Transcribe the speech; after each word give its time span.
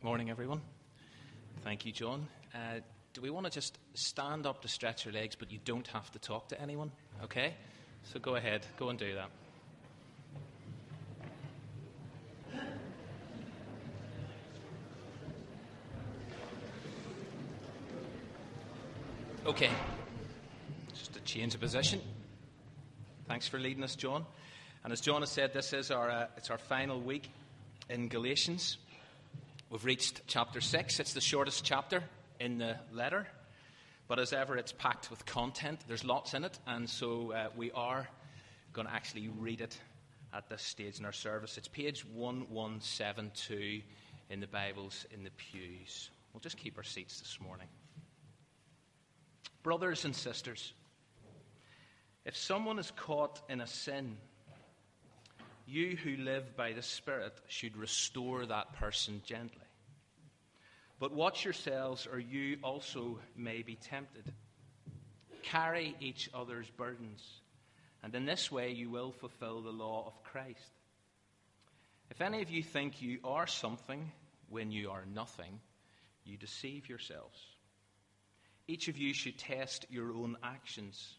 Morning, 0.00 0.30
everyone. 0.30 0.60
Thank 1.64 1.84
you, 1.84 1.90
John. 1.90 2.28
Uh, 2.54 2.78
do 3.14 3.20
we 3.20 3.30
want 3.30 3.46
to 3.46 3.50
just 3.50 3.78
stand 3.94 4.46
up 4.46 4.62
to 4.62 4.68
stretch 4.68 5.04
your 5.04 5.12
legs, 5.12 5.34
but 5.34 5.50
you 5.50 5.58
don't 5.64 5.88
have 5.88 6.08
to 6.12 6.20
talk 6.20 6.48
to 6.50 6.60
anyone? 6.60 6.92
Okay? 7.24 7.54
So 8.04 8.20
go 8.20 8.36
ahead, 8.36 8.64
go 8.76 8.90
and 8.90 8.98
do 8.98 9.16
that. 9.16 9.28
Okay. 19.46 19.70
Just 20.94 21.16
a 21.16 21.20
change 21.22 21.56
of 21.56 21.60
position. 21.60 22.00
Thanks 23.26 23.48
for 23.48 23.58
leading 23.58 23.82
us, 23.82 23.96
John. 23.96 24.24
And 24.84 24.92
as 24.92 25.00
John 25.00 25.22
has 25.22 25.30
said, 25.30 25.52
this 25.52 25.72
is 25.72 25.90
our, 25.90 26.08
uh, 26.08 26.26
it's 26.36 26.50
our 26.50 26.58
final 26.58 27.00
week 27.00 27.32
in 27.90 28.06
Galatians. 28.06 28.78
We've 29.70 29.84
reached 29.84 30.22
chapter 30.26 30.62
6. 30.62 30.98
It's 30.98 31.12
the 31.12 31.20
shortest 31.20 31.62
chapter 31.62 32.02
in 32.40 32.56
the 32.56 32.76
letter. 32.90 33.26
But 34.06 34.18
as 34.18 34.32
ever, 34.32 34.56
it's 34.56 34.72
packed 34.72 35.10
with 35.10 35.26
content. 35.26 35.80
There's 35.86 36.06
lots 36.06 36.32
in 36.32 36.42
it. 36.44 36.58
And 36.66 36.88
so 36.88 37.32
uh, 37.32 37.48
we 37.54 37.70
are 37.72 38.08
going 38.72 38.88
to 38.88 38.94
actually 38.94 39.28
read 39.28 39.60
it 39.60 39.78
at 40.32 40.48
this 40.48 40.62
stage 40.62 40.98
in 40.98 41.04
our 41.04 41.12
service. 41.12 41.58
It's 41.58 41.68
page 41.68 42.06
1172 42.06 43.82
in 44.30 44.40
the 44.40 44.46
Bibles 44.46 45.04
in 45.12 45.22
the 45.22 45.30
pews. 45.32 46.08
We'll 46.32 46.40
just 46.40 46.56
keep 46.56 46.78
our 46.78 46.82
seats 46.82 47.20
this 47.20 47.38
morning. 47.38 47.68
Brothers 49.62 50.06
and 50.06 50.16
sisters, 50.16 50.72
if 52.24 52.34
someone 52.34 52.78
is 52.78 52.90
caught 52.96 53.42
in 53.50 53.60
a 53.60 53.66
sin, 53.66 54.16
you 55.68 55.96
who 55.96 56.16
live 56.16 56.56
by 56.56 56.72
the 56.72 56.82
Spirit 56.82 57.34
should 57.48 57.76
restore 57.76 58.46
that 58.46 58.72
person 58.74 59.20
gently. 59.26 59.66
But 60.98 61.12
watch 61.12 61.44
yourselves, 61.44 62.08
or 62.10 62.18
you 62.18 62.56
also 62.62 63.18
may 63.36 63.62
be 63.62 63.76
tempted. 63.76 64.32
Carry 65.42 65.94
each 66.00 66.30
other's 66.32 66.68
burdens, 66.70 67.22
and 68.02 68.14
in 68.14 68.24
this 68.24 68.50
way 68.50 68.72
you 68.72 68.88
will 68.90 69.12
fulfill 69.12 69.60
the 69.60 69.70
law 69.70 70.04
of 70.06 70.24
Christ. 70.24 70.72
If 72.10 72.22
any 72.22 72.40
of 72.40 72.50
you 72.50 72.62
think 72.62 73.02
you 73.02 73.18
are 73.22 73.46
something 73.46 74.10
when 74.48 74.70
you 74.70 74.90
are 74.90 75.04
nothing, 75.14 75.60
you 76.24 76.38
deceive 76.38 76.88
yourselves. 76.88 77.38
Each 78.66 78.88
of 78.88 78.96
you 78.96 79.12
should 79.12 79.38
test 79.38 79.86
your 79.90 80.12
own 80.12 80.36
actions. 80.42 81.14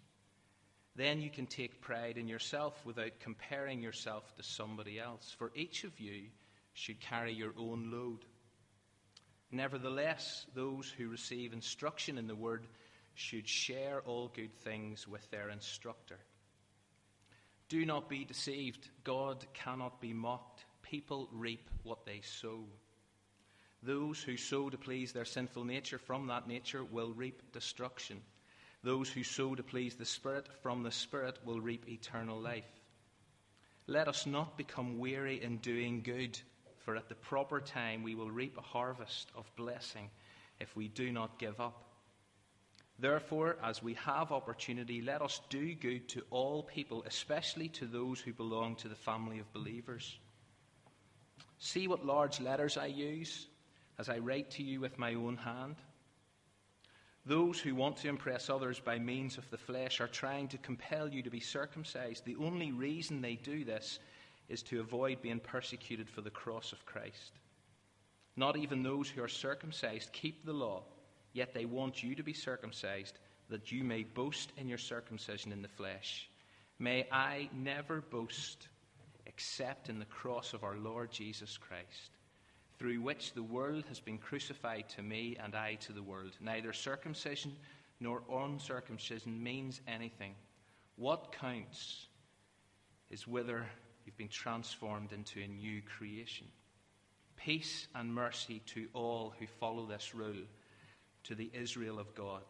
Then 0.99 1.21
you 1.21 1.29
can 1.29 1.45
take 1.45 1.79
pride 1.79 2.17
in 2.17 2.27
yourself 2.27 2.85
without 2.85 3.21
comparing 3.21 3.81
yourself 3.81 4.35
to 4.35 4.43
somebody 4.43 4.99
else. 4.99 5.33
For 5.39 5.49
each 5.55 5.85
of 5.85 5.97
you 5.97 6.23
should 6.73 6.99
carry 6.99 7.31
your 7.31 7.53
own 7.57 7.89
load. 7.89 8.25
Nevertheless, 9.49 10.45
those 10.53 10.89
who 10.89 11.07
receive 11.07 11.53
instruction 11.53 12.17
in 12.17 12.27
the 12.27 12.35
word 12.35 12.67
should 13.13 13.47
share 13.47 14.01
all 14.01 14.29
good 14.35 14.53
things 14.59 15.07
with 15.07 15.31
their 15.31 15.47
instructor. 15.51 16.19
Do 17.69 17.85
not 17.85 18.09
be 18.09 18.25
deceived. 18.25 18.89
God 19.05 19.45
cannot 19.53 20.01
be 20.01 20.11
mocked. 20.11 20.65
People 20.81 21.29
reap 21.31 21.69
what 21.83 22.05
they 22.05 22.19
sow. 22.23 22.65
Those 23.81 24.21
who 24.21 24.35
sow 24.35 24.69
to 24.69 24.77
please 24.77 25.13
their 25.13 25.23
sinful 25.23 25.63
nature 25.63 25.97
from 25.97 26.27
that 26.27 26.49
nature 26.49 26.83
will 26.83 27.13
reap 27.13 27.53
destruction. 27.53 28.19
Those 28.83 29.09
who 29.09 29.23
sow 29.23 29.55
to 29.55 29.63
please 29.63 29.95
the 29.95 30.05
Spirit 30.05 30.47
from 30.61 30.83
the 30.83 30.91
Spirit 30.91 31.37
will 31.43 31.59
reap 31.59 31.89
eternal 31.89 32.39
life. 32.39 32.69
Let 33.87 34.07
us 34.07 34.25
not 34.25 34.57
become 34.57 34.99
weary 34.99 35.43
in 35.43 35.57
doing 35.57 36.01
good, 36.01 36.39
for 36.85 36.95
at 36.95 37.09
the 37.09 37.15
proper 37.15 37.59
time 37.59 38.03
we 38.03 38.15
will 38.15 38.31
reap 38.31 38.57
a 38.57 38.61
harvest 38.61 39.29
of 39.35 39.49
blessing 39.55 40.09
if 40.59 40.75
we 40.75 40.87
do 40.87 41.11
not 41.11 41.39
give 41.39 41.59
up. 41.59 41.85
Therefore, 42.99 43.57
as 43.63 43.81
we 43.81 43.93
have 43.95 44.31
opportunity, 44.31 45.01
let 45.01 45.21
us 45.21 45.41
do 45.49 45.73
good 45.73 46.09
to 46.09 46.23
all 46.29 46.63
people, 46.63 47.03
especially 47.07 47.69
to 47.69 47.85
those 47.85 48.19
who 48.19 48.33
belong 48.33 48.75
to 48.77 48.89
the 48.89 48.95
family 48.95 49.39
of 49.39 49.51
believers. 49.53 50.19
See 51.59 51.87
what 51.87 52.05
large 52.05 52.39
letters 52.39 52.77
I 52.77 52.87
use 52.87 53.47
as 53.97 54.09
I 54.09 54.19
write 54.19 54.51
to 54.51 54.63
you 54.63 54.79
with 54.79 54.97
my 54.97 55.13
own 55.13 55.37
hand. 55.37 55.75
Those 57.25 57.59
who 57.59 57.75
want 57.75 57.97
to 57.97 58.09
impress 58.09 58.49
others 58.49 58.79
by 58.79 58.97
means 58.97 59.37
of 59.37 59.49
the 59.49 59.57
flesh 59.57 59.99
are 59.99 60.07
trying 60.07 60.47
to 60.49 60.57
compel 60.57 61.09
you 61.09 61.21
to 61.21 61.29
be 61.29 61.39
circumcised. 61.39 62.25
The 62.25 62.37
only 62.37 62.71
reason 62.71 63.21
they 63.21 63.35
do 63.35 63.63
this 63.63 63.99
is 64.47 64.63
to 64.63 64.79
avoid 64.79 65.21
being 65.21 65.39
persecuted 65.39 66.09
for 66.09 66.21
the 66.21 66.29
cross 66.29 66.71
of 66.71 66.85
Christ. 66.85 67.33
Not 68.35 68.57
even 68.57 68.81
those 68.81 69.09
who 69.09 69.21
are 69.21 69.27
circumcised 69.27 70.13
keep 70.13 70.45
the 70.45 70.53
law, 70.53 70.83
yet 71.33 71.53
they 71.53 71.65
want 71.65 72.01
you 72.01 72.15
to 72.15 72.23
be 72.23 72.33
circumcised, 72.33 73.19
that 73.49 73.71
you 73.71 73.83
may 73.83 74.03
boast 74.03 74.51
in 74.57 74.67
your 74.67 74.77
circumcision 74.77 75.51
in 75.51 75.61
the 75.61 75.67
flesh. 75.67 76.29
May 76.79 77.05
I 77.11 77.49
never 77.53 78.01
boast 78.01 78.69
except 79.25 79.89
in 79.89 79.99
the 79.99 80.05
cross 80.05 80.53
of 80.53 80.63
our 80.63 80.77
Lord 80.77 81.11
Jesus 81.11 81.57
Christ 81.57 82.18
through 82.79 83.01
which 83.01 83.33
the 83.33 83.43
world 83.43 83.83
has 83.89 83.99
been 83.99 84.17
crucified 84.17 84.87
to 84.87 85.03
me 85.03 85.35
and 85.43 85.53
I 85.53 85.75
to 85.81 85.91
the 85.91 86.01
world. 86.01 86.31
Neither 86.39 86.71
circumcision 86.71 87.51
nor 87.99 88.23
uncircumcision 88.31 89.43
means 89.43 89.81
anything. 89.85 90.33
What 90.95 91.33
counts 91.33 92.07
is 93.09 93.27
whether 93.27 93.65
you've 94.05 94.17
been 94.17 94.29
transformed 94.29 95.11
into 95.11 95.41
a 95.41 95.47
new 95.47 95.81
creation. 95.81 96.47
Peace 97.35 97.87
and 97.95 98.15
mercy 98.15 98.61
to 98.67 98.87
all 98.93 99.33
who 99.37 99.45
follow 99.59 99.85
this 99.85 100.15
rule, 100.15 100.45
to 101.25 101.35
the 101.35 101.51
Israel 101.53 101.99
of 101.99 102.15
God. 102.15 102.43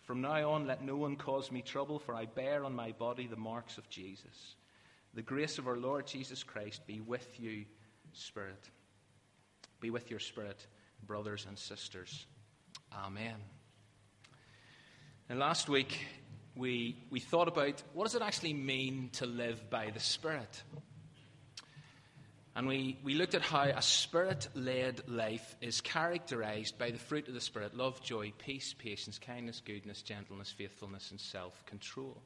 From 0.00 0.22
now 0.22 0.50
on, 0.50 0.66
let 0.66 0.82
no 0.82 0.96
one 0.96 1.16
cause 1.16 1.52
me 1.52 1.60
trouble, 1.60 1.98
for 1.98 2.14
I 2.14 2.24
bear 2.24 2.64
on 2.64 2.74
my 2.74 2.92
body 2.92 3.26
the 3.26 3.36
marks 3.36 3.76
of 3.76 3.88
Jesus. 3.90 4.56
The 5.12 5.22
grace 5.22 5.58
of 5.58 5.68
our 5.68 5.76
Lord 5.76 6.06
Jesus 6.06 6.42
Christ 6.42 6.86
be 6.86 7.00
with 7.00 7.38
you, 7.38 7.66
Spirit 8.14 8.70
be 9.82 9.90
with 9.90 10.10
your 10.10 10.20
spirit, 10.20 10.64
brothers 11.06 11.44
and 11.46 11.58
sisters. 11.58 12.24
Amen. 13.04 13.34
And 15.28 15.40
last 15.40 15.68
week, 15.68 15.98
we, 16.54 16.96
we 17.10 17.18
thought 17.18 17.48
about 17.48 17.82
what 17.92 18.04
does 18.04 18.14
it 18.14 18.22
actually 18.22 18.54
mean 18.54 19.10
to 19.14 19.26
live 19.26 19.70
by 19.70 19.90
the 19.90 19.98
Spirit? 19.98 20.62
And 22.54 22.68
we, 22.68 22.98
we 23.02 23.14
looked 23.14 23.34
at 23.34 23.42
how 23.42 23.62
a 23.62 23.82
spirit 23.82 24.46
led 24.54 25.08
life 25.08 25.56
is 25.60 25.80
characterized 25.80 26.78
by 26.78 26.90
the 26.90 26.98
fruit 26.98 27.26
of 27.26 27.34
the 27.34 27.40
Spirit 27.40 27.74
love, 27.76 28.00
joy, 28.02 28.32
peace, 28.38 28.74
patience, 28.78 29.18
kindness, 29.18 29.62
goodness, 29.64 30.02
gentleness, 30.02 30.52
faithfulness, 30.52 31.10
and 31.10 31.18
self 31.20 31.66
control. 31.66 32.22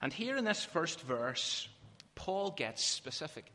And 0.00 0.12
here 0.12 0.36
in 0.36 0.44
this 0.44 0.64
first 0.64 1.00
verse, 1.02 1.68
Paul 2.14 2.52
gets 2.52 2.82
specific. 2.82 3.52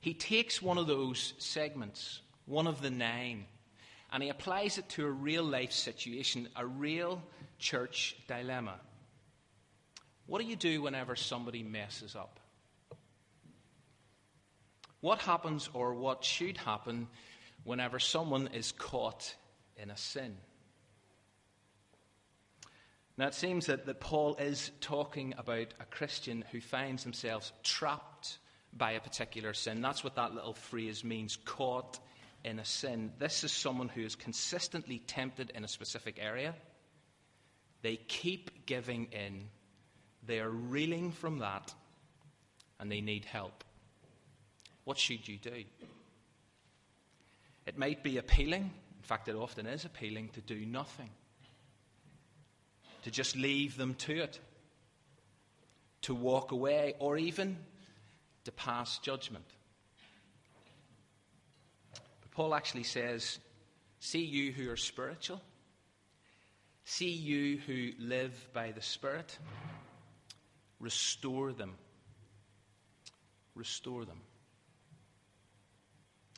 He 0.00 0.14
takes 0.14 0.62
one 0.62 0.78
of 0.78 0.86
those 0.86 1.34
segments, 1.38 2.20
one 2.46 2.66
of 2.66 2.80
the 2.80 2.90
nine, 2.90 3.46
and 4.12 4.22
he 4.22 4.28
applies 4.28 4.78
it 4.78 4.88
to 4.90 5.04
a 5.04 5.10
real 5.10 5.44
life 5.44 5.72
situation, 5.72 6.48
a 6.56 6.64
real 6.64 7.22
church 7.58 8.16
dilemma. 8.26 8.80
What 10.26 10.40
do 10.40 10.46
you 10.46 10.56
do 10.56 10.82
whenever 10.82 11.16
somebody 11.16 11.62
messes 11.62 12.14
up? 12.14 12.38
What 15.00 15.20
happens 15.20 15.68
or 15.72 15.94
what 15.94 16.24
should 16.24 16.56
happen 16.56 17.08
whenever 17.64 17.98
someone 17.98 18.48
is 18.48 18.72
caught 18.72 19.34
in 19.76 19.90
a 19.90 19.96
sin? 19.96 20.36
Now, 23.16 23.26
it 23.26 23.34
seems 23.34 23.66
that, 23.66 23.86
that 23.86 24.00
Paul 24.00 24.36
is 24.36 24.70
talking 24.80 25.34
about 25.36 25.74
a 25.80 25.84
Christian 25.84 26.44
who 26.52 26.60
finds 26.60 27.02
themselves 27.02 27.52
trapped 27.64 28.17
by 28.76 28.92
a 28.92 29.00
particular 29.00 29.54
sin. 29.54 29.80
That's 29.80 30.04
what 30.04 30.16
that 30.16 30.34
little 30.34 30.54
phrase 30.54 31.04
means 31.04 31.36
caught 31.44 31.98
in 32.44 32.58
a 32.58 32.64
sin. 32.64 33.12
This 33.18 33.44
is 33.44 33.52
someone 33.52 33.88
who 33.88 34.02
is 34.02 34.14
consistently 34.14 35.00
tempted 35.00 35.50
in 35.54 35.64
a 35.64 35.68
specific 35.68 36.18
area. 36.20 36.54
They 37.82 37.96
keep 37.96 38.66
giving 38.66 39.06
in, 39.12 39.48
they 40.26 40.40
are 40.40 40.50
reeling 40.50 41.12
from 41.12 41.38
that, 41.38 41.72
and 42.80 42.90
they 42.90 43.00
need 43.00 43.24
help. 43.24 43.64
What 44.84 44.98
should 44.98 45.26
you 45.28 45.36
do? 45.38 45.64
It 47.66 47.76
might 47.76 48.02
be 48.02 48.18
appealing, 48.18 48.62
in 48.62 49.02
fact, 49.02 49.28
it 49.28 49.36
often 49.36 49.66
is 49.66 49.84
appealing, 49.84 50.30
to 50.30 50.40
do 50.40 50.64
nothing, 50.64 51.10
to 53.02 53.10
just 53.10 53.36
leave 53.36 53.76
them 53.76 53.94
to 53.94 54.18
it, 54.22 54.40
to 56.02 56.14
walk 56.14 56.52
away, 56.52 56.94
or 56.98 57.18
even 57.18 57.58
to 58.48 58.52
pass 58.52 58.96
judgment. 59.00 59.44
But 62.22 62.30
Paul 62.30 62.54
actually 62.54 62.84
says, 62.84 63.38
See 64.00 64.24
you 64.24 64.52
who 64.52 64.70
are 64.70 64.76
spiritual, 64.76 65.42
see 66.86 67.10
you 67.10 67.58
who 67.58 67.90
live 67.98 68.32
by 68.54 68.72
the 68.72 68.80
Spirit, 68.80 69.36
restore 70.80 71.52
them. 71.52 71.74
Restore 73.54 74.06
them. 74.06 74.20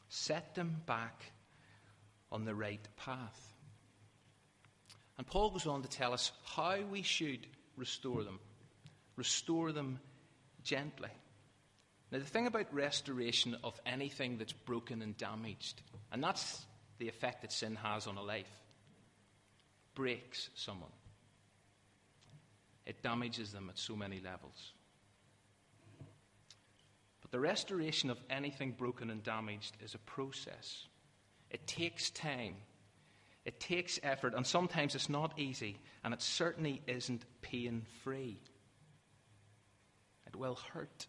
set 0.09 0.57
them 0.57 0.81
back 0.87 1.23
on 2.33 2.45
the 2.45 2.55
right 2.57 2.89
path. 2.97 3.53
And 5.17 5.25
Paul 5.25 5.51
goes 5.51 5.67
on 5.67 5.83
to 5.83 5.89
tell 5.89 6.13
us 6.13 6.33
how 6.45 6.81
we 6.91 7.03
should 7.03 7.47
restore 7.77 8.25
them. 8.25 8.41
Restore 9.15 9.71
them 9.71 10.01
gently. 10.65 11.11
Now, 12.11 12.19
the 12.19 12.25
thing 12.25 12.47
about 12.49 12.75
restoration 12.75 13.57
of 13.63 13.81
anything 13.87 14.39
that's 14.39 14.53
broken 14.53 15.01
and 15.01 15.17
damaged, 15.17 15.81
and 16.11 16.23
that's 16.23 16.65
the 16.99 17.09
effect 17.09 17.43
that 17.43 17.53
sin 17.53 17.77
has 17.77 18.07
on 18.07 18.17
a 18.17 18.23
life, 18.23 18.51
breaks 19.95 20.51
someone. 20.55 20.91
It 22.85 23.03
damages 23.03 23.53
them 23.53 23.69
at 23.71 23.79
so 23.79 23.95
many 23.95 24.21
levels. 24.21 24.73
But 27.23 27.31
the 27.31 27.39
restoration 27.39 28.11
of 28.11 28.21
anything 28.29 28.73
broken 28.73 29.11
and 29.11 29.23
damaged 29.23 29.77
is 29.81 29.95
a 29.95 29.99
process. 29.99 30.87
It 31.51 31.67
takes 31.69 32.11
time, 32.11 32.57
it 33.45 33.61
takes 33.61 34.01
effort, 34.03 34.35
and 34.35 34.45
sometimes 34.45 34.97
it's 34.97 35.09
not 35.09 35.39
easy, 35.39 35.79
and 36.03 36.13
it 36.13 36.23
certainly 36.23 36.83
isn't 36.89 37.25
pain 37.41 37.87
free. 38.03 38.41
It 40.27 40.35
will 40.35 40.59
hurt. 40.73 41.07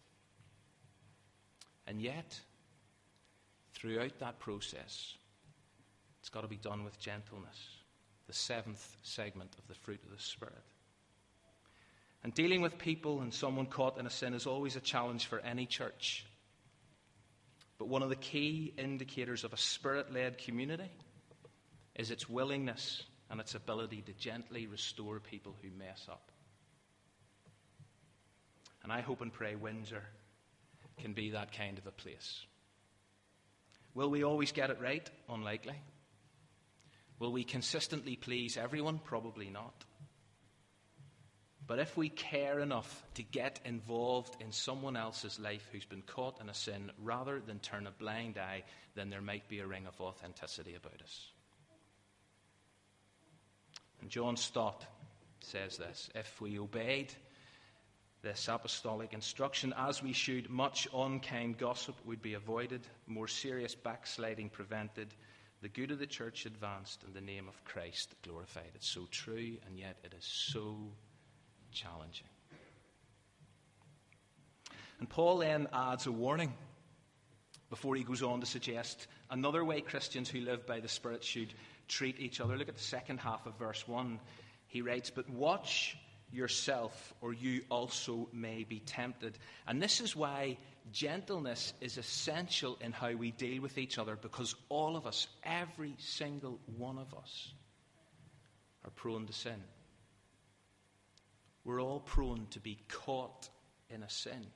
And 1.92 2.00
yet, 2.00 2.40
throughout 3.74 4.18
that 4.20 4.38
process, 4.38 5.14
it's 6.20 6.30
got 6.30 6.40
to 6.40 6.48
be 6.48 6.56
done 6.56 6.84
with 6.84 6.98
gentleness, 6.98 7.58
the 8.26 8.32
seventh 8.32 8.96
segment 9.02 9.54
of 9.58 9.68
the 9.68 9.74
fruit 9.74 10.00
of 10.02 10.10
the 10.10 10.22
Spirit. 10.22 10.64
And 12.24 12.32
dealing 12.32 12.62
with 12.62 12.78
people 12.78 13.20
and 13.20 13.34
someone 13.34 13.66
caught 13.66 13.98
in 13.98 14.06
a 14.06 14.10
sin 14.10 14.32
is 14.32 14.46
always 14.46 14.74
a 14.74 14.80
challenge 14.80 15.26
for 15.26 15.40
any 15.40 15.66
church. 15.66 16.24
But 17.76 17.88
one 17.88 18.02
of 18.02 18.08
the 18.08 18.16
key 18.16 18.72
indicators 18.78 19.44
of 19.44 19.52
a 19.52 19.58
spirit 19.58 20.10
led 20.10 20.38
community 20.38 20.90
is 21.94 22.10
its 22.10 22.26
willingness 22.26 23.02
and 23.28 23.38
its 23.38 23.54
ability 23.54 24.00
to 24.06 24.14
gently 24.14 24.66
restore 24.66 25.20
people 25.20 25.54
who 25.60 25.68
mess 25.78 26.06
up. 26.10 26.32
And 28.82 28.90
I 28.90 29.02
hope 29.02 29.20
and 29.20 29.30
pray 29.30 29.56
Windsor 29.56 30.04
can 31.00 31.12
be 31.12 31.30
that 31.30 31.56
kind 31.56 31.78
of 31.78 31.86
a 31.86 31.92
place. 31.92 32.40
Will 33.94 34.10
we 34.10 34.24
always 34.24 34.52
get 34.52 34.70
it 34.70 34.80
right? 34.80 35.08
Unlikely. 35.28 35.76
Will 37.18 37.32
we 37.32 37.44
consistently 37.44 38.16
please 38.16 38.56
everyone? 38.56 38.98
Probably 38.98 39.50
not. 39.50 39.84
But 41.66 41.78
if 41.78 41.96
we 41.96 42.08
care 42.08 42.58
enough 42.60 43.04
to 43.14 43.22
get 43.22 43.60
involved 43.64 44.36
in 44.40 44.50
someone 44.50 44.96
else's 44.96 45.38
life 45.38 45.68
who's 45.70 45.84
been 45.84 46.02
caught 46.02 46.40
in 46.40 46.48
a 46.48 46.54
sin 46.54 46.90
rather 47.02 47.40
than 47.40 47.60
turn 47.60 47.86
a 47.86 47.92
blind 47.92 48.38
eye, 48.38 48.64
then 48.94 49.10
there 49.10 49.20
might 49.20 49.48
be 49.48 49.60
a 49.60 49.66
ring 49.66 49.86
of 49.86 50.00
authenticity 50.00 50.74
about 50.74 51.00
us. 51.00 51.28
And 54.00 54.10
John 54.10 54.36
Stott 54.36 54.84
says 55.40 55.76
this 55.76 56.10
If 56.14 56.40
we 56.40 56.58
obeyed 56.58 57.12
this 58.22 58.48
apostolic 58.48 59.12
instruction 59.12 59.74
as 59.76 60.02
we 60.02 60.12
should, 60.12 60.48
much 60.48 60.86
unkind 60.94 61.58
gossip 61.58 61.96
would 62.04 62.22
be 62.22 62.34
avoided, 62.34 62.86
more 63.06 63.26
serious 63.26 63.74
backsliding 63.74 64.48
prevented, 64.48 65.08
the 65.60 65.68
good 65.68 65.90
of 65.90 65.98
the 65.98 66.06
church 66.06 66.46
advanced, 66.46 67.02
and 67.04 67.14
the 67.14 67.20
name 67.20 67.48
of 67.48 67.64
Christ 67.64 68.14
glorified. 68.22 68.70
It's 68.74 68.88
so 68.88 69.06
true, 69.10 69.56
and 69.66 69.78
yet 69.78 69.96
it 70.04 70.14
is 70.16 70.24
so 70.24 70.76
challenging. 71.72 72.26
And 74.98 75.08
Paul 75.08 75.38
then 75.38 75.66
adds 75.72 76.06
a 76.06 76.12
warning 76.12 76.52
before 77.70 77.96
he 77.96 78.04
goes 78.04 78.22
on 78.22 78.40
to 78.40 78.46
suggest 78.46 79.08
another 79.30 79.64
way 79.64 79.80
Christians 79.80 80.28
who 80.28 80.40
live 80.40 80.66
by 80.66 80.78
the 80.78 80.88
Spirit 80.88 81.24
should 81.24 81.54
treat 81.88 82.20
each 82.20 82.40
other. 82.40 82.56
Look 82.56 82.68
at 82.68 82.76
the 82.76 82.82
second 82.82 83.18
half 83.18 83.46
of 83.46 83.58
verse 83.58 83.86
1. 83.88 84.20
He 84.66 84.82
writes, 84.82 85.10
But 85.10 85.28
watch 85.28 85.96
yourself, 86.32 87.14
or 87.20 87.32
you 87.32 87.62
also 87.70 88.28
may 88.32 88.64
be 88.64 88.80
tempted. 88.80 89.38
And 89.66 89.80
this 89.82 90.00
is 90.00 90.16
why 90.16 90.58
gentleness 90.92 91.74
is 91.80 91.98
essential 91.98 92.78
in 92.80 92.92
how 92.92 93.12
we 93.12 93.30
deal 93.32 93.62
with 93.62 93.78
each 93.78 93.98
other, 93.98 94.16
because 94.16 94.54
all 94.68 94.96
of 94.96 95.06
us, 95.06 95.26
every 95.44 95.94
single 95.98 96.58
one 96.76 96.98
of 96.98 97.14
us, 97.14 97.52
are 98.84 98.90
prone 98.90 99.26
to 99.26 99.32
sin. 99.32 99.62
We're 101.64 101.80
all 101.80 102.00
prone 102.00 102.46
to 102.50 102.60
be 102.60 102.78
caught 102.88 103.48
in 103.88 104.02
a 104.02 104.10
sin. 104.10 104.46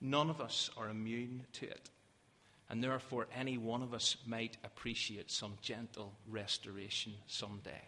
None 0.00 0.30
of 0.30 0.40
us 0.40 0.70
are 0.76 0.88
immune 0.88 1.46
to 1.54 1.66
it. 1.66 1.90
And 2.68 2.84
therefore, 2.84 3.26
any 3.36 3.58
one 3.58 3.82
of 3.82 3.92
us 3.92 4.16
might 4.26 4.56
appreciate 4.62 5.30
some 5.30 5.54
gentle 5.60 6.14
restoration 6.28 7.14
someday. 7.26 7.82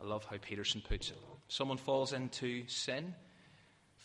I 0.00 0.06
love 0.06 0.24
how 0.24 0.36
Peterson 0.40 0.82
puts 0.86 1.10
it. 1.10 1.18
Someone 1.48 1.76
falls 1.76 2.12
into 2.12 2.66
sin, 2.68 3.14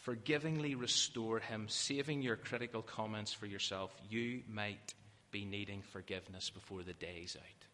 forgivingly 0.03 0.75
restore 0.75 1.39
him, 1.39 1.67
saving 1.69 2.21
your 2.21 2.35
critical 2.35 2.81
comments 2.81 3.31
for 3.31 3.45
yourself. 3.45 3.95
You 4.09 4.41
might 4.49 4.93
be 5.31 5.45
needing 5.45 5.81
forgiveness 5.81 6.49
before 6.49 6.83
the 6.83 6.93
day's 6.93 7.37
out. 7.39 7.65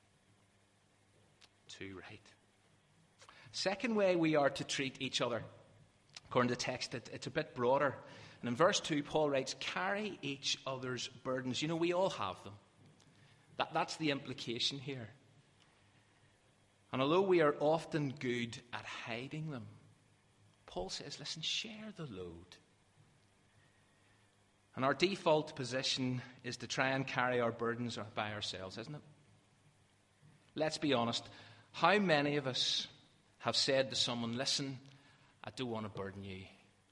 Too 1.80 1.96
right. 1.96 2.22
Second 3.54 3.96
way 3.96 4.16
we 4.16 4.36
are 4.36 4.50
to 4.50 4.64
treat 4.64 5.02
each 5.02 5.22
other, 5.22 5.44
according 6.30 6.50
to 6.50 6.56
the 6.56 6.62
text, 6.62 6.94
it, 6.94 7.10
it's 7.14 7.28
a 7.28 7.32
bit 7.32 7.56
broader. 7.56 7.96
And 8.42 8.50
in 8.50 8.56
verse 8.56 8.80
2, 8.80 9.04
Paul 9.04 9.30
writes, 9.30 9.56
Carry 9.60 10.18
each 10.22 10.58
other's 10.66 11.08
burdens. 11.24 11.62
You 11.62 11.68
know, 11.68 11.76
we 11.76 11.94
all 11.94 12.10
have 12.10 12.44
them. 12.44 12.54
That, 13.58 13.74
that's 13.74 13.98
the 13.98 14.12
implication 14.12 14.80
here. 14.80 15.10
And 16.92 17.02
although 17.02 17.22
we 17.22 17.42
are 17.42 17.56
often 17.60 18.14
good 18.20 18.58
at 18.74 18.86
hiding 18.86 19.50
them, 19.50 19.66
Paul 20.66 20.90
says, 20.90 21.20
listen, 21.20 21.42
share 21.42 21.94
the 21.96 22.04
load. 22.04 22.58
And 24.76 24.86
our 24.86 24.94
default 24.94 25.56
position 25.56 26.22
is 26.44 26.58
to 26.58 26.68
try 26.68 26.90
and 26.90 27.06
carry 27.06 27.40
our 27.42 27.52
burdens 27.52 27.98
by 28.16 28.32
ourselves, 28.34 28.78
isn't 28.78 28.96
it? 28.96 29.02
Let's 30.56 30.78
be 30.78 30.94
honest. 30.94 31.28
How 31.72 31.98
many 31.98 32.38
of 32.38 32.48
us 32.48 32.88
have 33.40 33.56
said 33.56 33.90
to 33.90 33.96
someone, 33.96 34.38
Listen, 34.38 34.80
I 35.44 35.50
don't 35.56 35.70
want 35.70 35.86
to 35.86 36.00
burden 36.00 36.24
you 36.24 36.44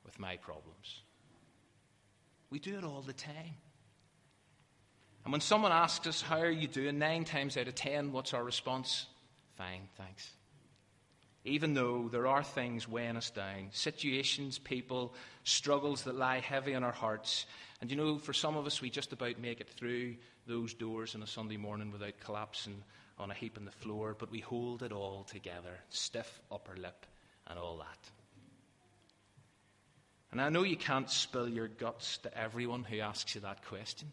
with 0.05 0.19
my 0.19 0.37
problems. 0.37 1.01
We 2.49 2.59
do 2.59 2.77
it 2.77 2.83
all 2.83 3.01
the 3.01 3.13
time. 3.13 3.55
And 5.23 5.31
when 5.31 5.41
someone 5.41 5.71
asks 5.71 6.07
us, 6.07 6.21
How 6.21 6.39
are 6.39 6.49
you 6.49 6.67
doing? 6.67 6.99
nine 6.99 7.23
times 7.23 7.55
out 7.57 7.67
of 7.67 7.75
ten, 7.75 8.11
what's 8.11 8.33
our 8.33 8.43
response? 8.43 9.05
Fine, 9.59 9.89
thanks. 9.97 10.31
Even 11.43 11.73
though 11.73 12.07
there 12.09 12.27
are 12.27 12.43
things 12.43 12.87
weighing 12.87 13.17
us 13.17 13.29
down, 13.29 13.67
situations, 13.71 14.57
people, 14.57 15.13
struggles 15.43 16.03
that 16.03 16.15
lie 16.15 16.39
heavy 16.39 16.75
on 16.75 16.83
our 16.85 16.93
hearts. 16.93 17.45
And 17.81 17.91
you 17.91 17.97
know, 17.97 18.17
for 18.17 18.31
some 18.31 18.55
of 18.55 18.65
us, 18.65 18.81
we 18.81 18.89
just 18.89 19.11
about 19.11 19.37
make 19.37 19.59
it 19.59 19.69
through 19.69 20.15
those 20.47 20.73
doors 20.73 21.13
on 21.13 21.23
a 21.23 21.27
Sunday 21.27 21.57
morning 21.57 21.91
without 21.91 22.13
collapsing 22.23 22.81
on 23.17 23.31
a 23.31 23.33
heap 23.33 23.57
on 23.57 23.65
the 23.65 23.71
floor, 23.71 24.15
but 24.17 24.31
we 24.31 24.39
hold 24.39 24.81
it 24.81 24.93
all 24.93 25.25
together 25.25 25.77
stiff 25.89 26.39
upper 26.49 26.77
lip 26.77 27.05
and 27.45 27.59
all 27.59 27.79
that. 27.79 28.09
And 30.31 30.39
I 30.39 30.47
know 30.47 30.63
you 30.63 30.77
can't 30.77 31.09
spill 31.09 31.49
your 31.49 31.67
guts 31.67 32.19
to 32.19 32.37
everyone 32.37 32.85
who 32.85 32.99
asks 32.99 33.35
you 33.35 33.41
that 33.41 33.65
question. 33.65 34.07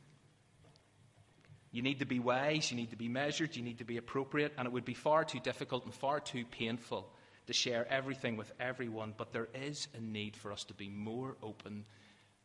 You 1.77 1.83
need 1.83 1.99
to 1.99 2.07
be 2.07 2.21
wise, 2.21 2.71
you 2.71 2.77
need 2.79 2.93
to 2.93 2.97
be 2.97 3.11
measured, 3.11 3.55
you 3.55 3.63
need 3.63 3.81
to 3.81 3.85
be 3.85 3.99
appropriate, 3.99 4.55
and 4.57 4.65
it 4.65 4.73
would 4.73 4.87
be 4.87 4.95
far 4.95 5.27
too 5.27 5.41
difficult 5.41 5.85
and 5.85 5.93
far 5.93 6.21
too 6.21 6.47
painful 6.47 7.07
to 7.49 7.53
share 7.53 7.87
everything 7.93 8.39
with 8.39 8.51
everyone, 8.59 9.13
but 9.15 9.31
there 9.31 9.49
is 9.55 9.87
a 9.95 10.01
need 10.01 10.39
for 10.39 10.53
us 10.53 10.65
to 10.65 10.73
be 10.73 10.89
more 10.89 11.37
open 11.43 11.85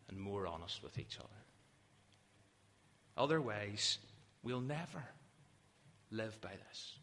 and 0.09 0.19
more 0.19 0.45
honest 0.45 0.83
with 0.83 0.99
each 0.99 1.17
other. 1.17 1.29
Otherwise, 3.15 3.99
we'll 4.43 4.59
never 4.59 5.01
live 6.11 6.41
by 6.41 6.51
this. 6.67 6.99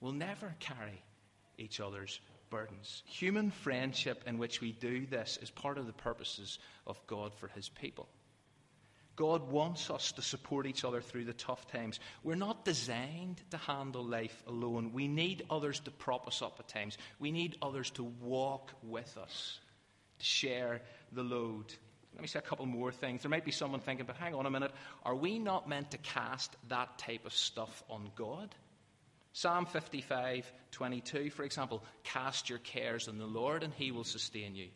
We'll 0.00 0.10
never 0.10 0.56
carry 0.58 1.00
each 1.58 1.78
other's 1.78 2.18
burdens. 2.50 3.04
Human 3.06 3.52
friendship 3.52 4.24
in 4.26 4.38
which 4.38 4.60
we 4.60 4.72
do 4.72 5.06
this 5.06 5.38
is 5.40 5.50
part 5.52 5.78
of 5.78 5.86
the 5.86 5.92
purposes 5.92 6.58
of 6.88 7.00
God 7.06 7.32
for 7.36 7.46
his 7.46 7.68
people. 7.68 8.08
God 9.20 9.50
wants 9.50 9.90
us 9.90 10.12
to 10.12 10.22
support 10.22 10.66
each 10.66 10.82
other 10.82 11.02
through 11.02 11.26
the 11.26 11.34
tough 11.34 11.66
times. 11.70 12.00
We're 12.24 12.36
not 12.36 12.64
designed 12.64 13.42
to 13.50 13.58
handle 13.58 14.02
life 14.02 14.42
alone. 14.46 14.94
We 14.94 15.08
need 15.08 15.44
others 15.50 15.78
to 15.80 15.90
prop 15.90 16.26
us 16.26 16.40
up 16.40 16.56
at 16.58 16.68
times. 16.68 16.96
We 17.18 17.30
need 17.30 17.58
others 17.60 17.90
to 17.90 18.04
walk 18.22 18.72
with 18.82 19.18
us, 19.18 19.60
to 20.20 20.24
share 20.24 20.80
the 21.12 21.22
load, 21.22 21.66
let 22.14 22.22
me 22.22 22.28
say 22.28 22.38
a 22.38 22.42
couple 22.42 22.64
more 22.64 22.90
things. 22.92 23.22
There 23.22 23.30
might 23.30 23.44
be 23.44 23.50
someone 23.50 23.80
thinking, 23.80 24.06
but 24.06 24.16
hang 24.16 24.34
on 24.34 24.46
a 24.46 24.50
minute, 24.50 24.72
are 25.04 25.14
we 25.14 25.38
not 25.38 25.68
meant 25.68 25.90
to 25.90 25.98
cast 25.98 26.56
that 26.68 26.96
type 26.96 27.26
of 27.26 27.34
stuff 27.34 27.82
on 27.90 28.10
God? 28.16 28.54
Psalm 29.34 29.66
55, 29.66 30.50
22, 30.72 31.28
for 31.28 31.44
example, 31.44 31.84
cast 32.04 32.48
your 32.48 32.58
cares 32.58 33.06
on 33.06 33.18
the 33.18 33.26
Lord 33.26 33.62
and 33.62 33.74
he 33.74 33.92
will 33.92 34.04
sustain 34.04 34.54
you. 34.56 34.68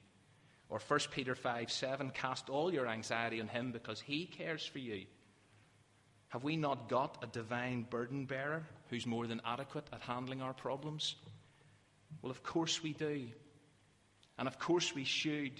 Or 0.70 0.78
1 0.78 1.00
Peter 1.10 1.34
5, 1.34 1.70
7, 1.70 2.10
cast 2.10 2.48
all 2.48 2.72
your 2.72 2.86
anxiety 2.86 3.40
on 3.40 3.48
him 3.48 3.70
because 3.72 4.00
he 4.00 4.26
cares 4.26 4.66
for 4.66 4.78
you. 4.78 5.04
Have 6.28 6.42
we 6.42 6.56
not 6.56 6.88
got 6.88 7.22
a 7.22 7.28
divine 7.28 7.86
burden 7.88 8.24
bearer 8.24 8.64
who's 8.88 9.06
more 9.06 9.26
than 9.26 9.40
adequate 9.44 9.86
at 9.92 10.00
handling 10.00 10.42
our 10.42 10.52
problems? 10.52 11.14
Well, 12.22 12.30
of 12.30 12.42
course 12.42 12.82
we 12.82 12.92
do. 12.92 13.28
And 14.38 14.48
of 14.48 14.58
course 14.58 14.94
we 14.94 15.04
should. 15.04 15.52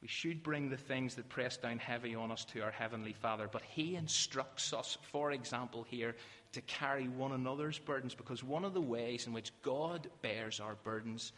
We 0.00 0.06
should 0.06 0.44
bring 0.44 0.70
the 0.70 0.76
things 0.76 1.16
that 1.16 1.28
press 1.28 1.56
down 1.56 1.78
heavy 1.78 2.14
on 2.14 2.30
us 2.30 2.44
to 2.52 2.60
our 2.60 2.70
Heavenly 2.70 3.12
Father. 3.12 3.48
But 3.50 3.62
He 3.62 3.96
instructs 3.96 4.72
us, 4.72 4.96
for 5.10 5.32
example, 5.32 5.84
here, 5.88 6.14
to 6.52 6.60
carry 6.60 7.08
one 7.08 7.32
another's 7.32 7.78
burdens 7.78 8.14
because 8.14 8.44
one 8.44 8.64
of 8.64 8.74
the 8.74 8.80
ways 8.80 9.26
in 9.26 9.32
which 9.32 9.50
God 9.62 10.08
bears 10.22 10.60
our 10.60 10.76
burdens 10.84 11.32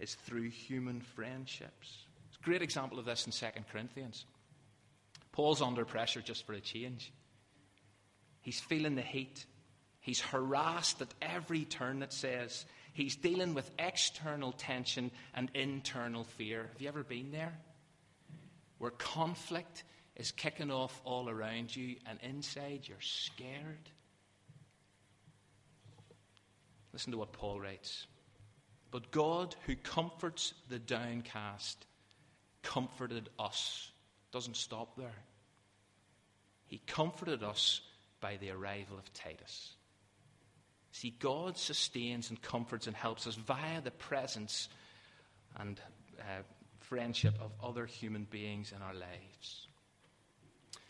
is 0.00 0.14
through 0.14 0.50
human 0.50 1.00
friendships. 1.00 2.06
It's 2.28 2.38
a 2.40 2.44
great 2.44 2.62
example 2.62 2.98
of 2.98 3.04
this 3.04 3.26
in 3.26 3.32
2 3.32 3.46
Corinthians. 3.70 4.26
Paul's 5.32 5.62
under 5.62 5.84
pressure 5.84 6.20
just 6.20 6.46
for 6.46 6.52
a 6.52 6.60
change. 6.60 7.12
He's 8.40 8.60
feeling 8.60 8.96
the 8.96 9.02
heat. 9.02 9.46
He's 10.00 10.20
harassed 10.20 11.00
at 11.00 11.14
every 11.22 11.64
turn, 11.64 12.00
that 12.00 12.12
says. 12.12 12.66
He's 12.92 13.16
dealing 13.16 13.54
with 13.54 13.70
external 13.78 14.52
tension 14.52 15.10
and 15.34 15.50
internal 15.54 16.24
fear. 16.24 16.68
Have 16.72 16.82
you 16.82 16.88
ever 16.88 17.04
been 17.04 17.30
there? 17.30 17.52
Where 18.78 18.90
conflict 18.90 19.84
is 20.16 20.32
kicking 20.32 20.70
off 20.70 21.00
all 21.04 21.30
around 21.30 21.74
you, 21.74 21.96
and 22.06 22.18
inside 22.22 22.82
you're 22.84 23.00
scared. 23.00 23.90
Listen 26.92 27.12
to 27.12 27.18
what 27.18 27.32
Paul 27.32 27.60
writes. 27.60 28.06
But 28.92 29.10
God, 29.10 29.56
who 29.66 29.74
comforts 29.74 30.52
the 30.68 30.78
downcast, 30.78 31.86
comforted 32.62 33.30
us. 33.38 33.90
Doesn't 34.30 34.56
stop 34.56 34.96
there. 34.96 35.16
He 36.66 36.80
comforted 36.86 37.42
us 37.42 37.80
by 38.20 38.36
the 38.36 38.50
arrival 38.50 38.98
of 38.98 39.12
Titus. 39.14 39.72
See, 40.92 41.14
God 41.18 41.56
sustains 41.56 42.28
and 42.28 42.40
comforts 42.40 42.86
and 42.86 42.94
helps 42.94 43.26
us 43.26 43.34
via 43.34 43.80
the 43.80 43.90
presence 43.90 44.68
and 45.58 45.80
uh, 46.20 46.42
friendship 46.80 47.34
of 47.40 47.50
other 47.62 47.86
human 47.86 48.24
beings 48.24 48.72
in 48.76 48.82
our 48.82 48.92
lives. 48.92 49.66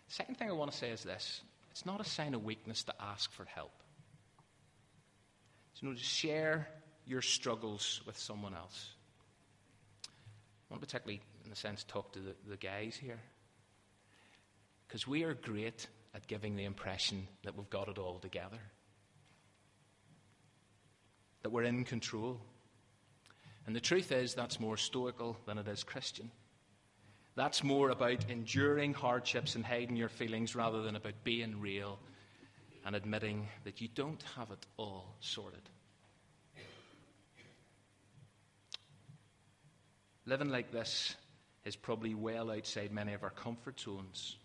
Second 0.08 0.36
thing 0.36 0.48
I 0.48 0.52
want 0.52 0.72
to 0.72 0.76
say 0.76 0.90
is 0.90 1.04
this 1.04 1.40
it's 1.70 1.86
not 1.86 2.00
a 2.00 2.04
sign 2.04 2.34
of 2.34 2.44
weakness 2.44 2.82
to 2.84 2.94
ask 3.00 3.32
for 3.32 3.44
help. 3.44 3.72
You 5.80 5.88
know, 5.88 5.94
to 5.94 6.00
share 6.00 6.68
your 7.06 7.22
struggles 7.22 8.00
with 8.06 8.18
someone 8.18 8.54
else. 8.54 8.90
I 10.06 10.74
want 10.74 10.82
to 10.82 10.86
particularly, 10.86 11.20
in 11.44 11.52
a 11.52 11.56
sense, 11.56 11.84
talk 11.84 12.12
to 12.12 12.18
the, 12.18 12.34
the 12.48 12.56
guys 12.56 12.96
here. 12.96 13.20
Because 14.86 15.06
we 15.06 15.24
are 15.24 15.34
great 15.34 15.86
at 16.14 16.26
giving 16.26 16.56
the 16.56 16.64
impression 16.64 17.26
that 17.44 17.56
we've 17.56 17.70
got 17.70 17.88
it 17.88 17.98
all 17.98 18.18
together, 18.18 18.58
that 21.42 21.50
we're 21.50 21.62
in 21.62 21.84
control. 21.84 22.40
And 23.66 23.74
the 23.74 23.80
truth 23.80 24.12
is, 24.12 24.34
that's 24.34 24.60
more 24.60 24.76
stoical 24.76 25.36
than 25.46 25.58
it 25.58 25.68
is 25.68 25.82
Christian. 25.82 26.30
That's 27.34 27.64
more 27.64 27.90
about 27.90 28.28
enduring 28.28 28.92
hardships 28.92 29.54
and 29.54 29.64
hiding 29.64 29.96
your 29.96 30.10
feelings 30.10 30.54
rather 30.54 30.82
than 30.82 30.96
about 30.96 31.24
being 31.24 31.60
real 31.60 31.98
and 32.84 32.94
admitting 32.94 33.48
that 33.64 33.80
you 33.80 33.88
don't 33.94 34.22
have 34.36 34.50
it 34.50 34.66
all 34.76 35.16
sorted. 35.20 35.62
Living 40.32 40.48
like 40.48 40.72
this 40.72 41.14
is 41.66 41.76
probably 41.76 42.14
well 42.14 42.50
outside 42.50 42.90
many 42.90 43.12
of 43.12 43.22
our 43.22 43.28
comfort 43.28 43.78
zones. 43.78 44.36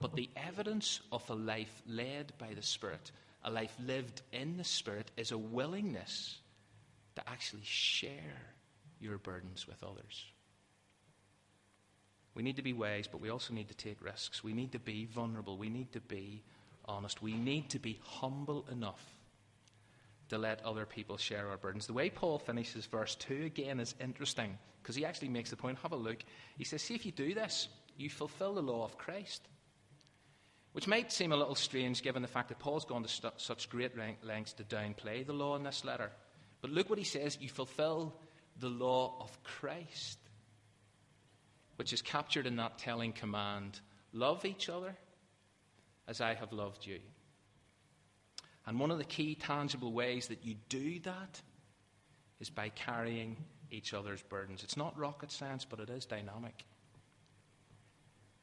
But 0.00 0.16
the 0.16 0.30
evidence 0.34 1.02
of 1.12 1.28
a 1.28 1.34
life 1.34 1.82
led 1.86 2.32
by 2.38 2.54
the 2.54 2.62
Spirit, 2.62 3.12
a 3.44 3.50
life 3.50 3.76
lived 3.84 4.22
in 4.32 4.56
the 4.56 4.64
Spirit, 4.64 5.10
is 5.18 5.30
a 5.30 5.36
willingness 5.36 6.38
to 7.16 7.28
actually 7.28 7.60
share 7.62 8.40
your 9.00 9.18
burdens 9.18 9.66
with 9.66 9.82
others. 9.82 10.24
We 12.34 12.42
need 12.42 12.56
to 12.56 12.62
be 12.62 12.72
wise, 12.72 13.06
but 13.06 13.20
we 13.20 13.28
also 13.28 13.52
need 13.52 13.68
to 13.68 13.74
take 13.74 14.02
risks. 14.02 14.42
We 14.42 14.54
need 14.54 14.72
to 14.72 14.78
be 14.78 15.04
vulnerable. 15.04 15.58
We 15.58 15.68
need 15.68 15.92
to 15.92 16.00
be 16.00 16.42
honest. 16.86 17.20
We 17.20 17.34
need 17.34 17.68
to 17.68 17.78
be 17.78 18.00
humble 18.02 18.64
enough 18.72 19.04
to 20.28 20.38
let 20.38 20.64
other 20.64 20.86
people 20.86 21.16
share 21.16 21.48
our 21.48 21.56
burdens. 21.56 21.86
The 21.86 21.92
way 21.92 22.10
Paul 22.10 22.38
finishes 22.38 22.86
verse 22.86 23.14
2 23.16 23.44
again 23.44 23.80
is 23.80 23.94
interesting 24.00 24.58
because 24.82 24.96
he 24.96 25.04
actually 25.04 25.28
makes 25.28 25.50
the 25.50 25.56
point 25.56 25.78
have 25.82 25.92
a 25.92 25.96
look. 25.96 26.18
He 26.56 26.64
says, 26.64 26.82
See 26.82 26.94
if 26.94 27.06
you 27.06 27.12
do 27.12 27.34
this, 27.34 27.68
you 27.96 28.10
fulfill 28.10 28.54
the 28.54 28.62
law 28.62 28.84
of 28.84 28.96
Christ. 28.98 29.42
Which 30.72 30.86
might 30.86 31.10
seem 31.10 31.32
a 31.32 31.36
little 31.36 31.54
strange 31.54 32.02
given 32.02 32.22
the 32.22 32.28
fact 32.28 32.48
that 32.50 32.58
Paul's 32.58 32.84
gone 32.84 33.02
to 33.02 33.08
st- 33.08 33.32
such 33.38 33.68
great 33.68 33.92
lengths 34.22 34.52
to 34.54 34.64
downplay 34.64 35.26
the 35.26 35.32
law 35.32 35.56
in 35.56 35.62
this 35.62 35.84
letter. 35.84 36.10
But 36.60 36.70
look 36.70 36.90
what 36.90 36.98
he 36.98 37.04
says 37.04 37.38
you 37.40 37.48
fulfill 37.48 38.14
the 38.60 38.68
law 38.68 39.16
of 39.20 39.42
Christ, 39.42 40.18
which 41.76 41.92
is 41.92 42.02
captured 42.02 42.46
in 42.46 42.56
that 42.56 42.78
telling 42.78 43.12
command 43.12 43.80
love 44.12 44.44
each 44.44 44.68
other 44.68 44.94
as 46.06 46.20
I 46.20 46.34
have 46.34 46.52
loved 46.52 46.86
you. 46.86 47.00
And 48.68 48.78
one 48.78 48.90
of 48.90 48.98
the 48.98 49.04
key 49.04 49.34
tangible 49.34 49.92
ways 49.92 50.26
that 50.26 50.44
you 50.44 50.54
do 50.68 51.00
that 51.00 51.40
is 52.38 52.50
by 52.50 52.68
carrying 52.68 53.38
each 53.70 53.94
other's 53.94 54.20
burdens. 54.20 54.62
It's 54.62 54.76
not 54.76 54.98
rocket 54.98 55.32
science, 55.32 55.64
but 55.64 55.80
it 55.80 55.88
is 55.88 56.04
dynamic. 56.04 56.66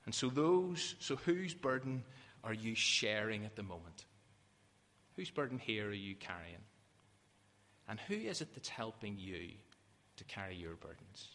And 0.06 0.16
so 0.16 0.30
those, 0.30 0.96
so 0.98 1.16
whose 1.16 1.54
burden 1.54 2.04
are 2.44 2.56
you 2.56 2.74
sharing 2.74 3.46
at 3.46 3.56
the 3.56 3.62
moment? 3.62 4.04
Whose 5.16 5.30
burden 5.30 5.60
here 5.60 5.90
are 5.90 5.94
you 5.94 6.16
carrying? 6.16 6.64
And 7.88 8.00
who 8.00 8.16
is 8.16 8.42
it 8.42 8.56
that's 8.56 8.68
helping 8.68 9.20
you 9.20 9.52
to 10.18 10.24
carry 10.24 10.56
your 10.56 10.74
burdens? 10.74 11.30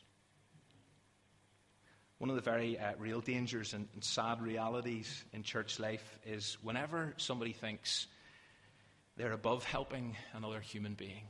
One 2.18 2.28
of 2.28 2.35
the 2.35 2.42
very 2.42 2.76
uh, 2.76 2.94
real 2.99 3.20
dangers 3.20 3.73
and, 3.73 3.87
and 3.94 4.02
sad 4.02 4.42
realities 4.42 5.25
in 5.32 5.44
church 5.44 5.78
life 5.78 6.18
is 6.26 6.59
whenever 6.61 7.14
somebody 7.18 7.52
thinks 7.52 8.09
they're 9.21 9.33
above 9.33 9.65
helping 9.65 10.17
another 10.33 10.61
human 10.61 10.95
being. 10.95 11.25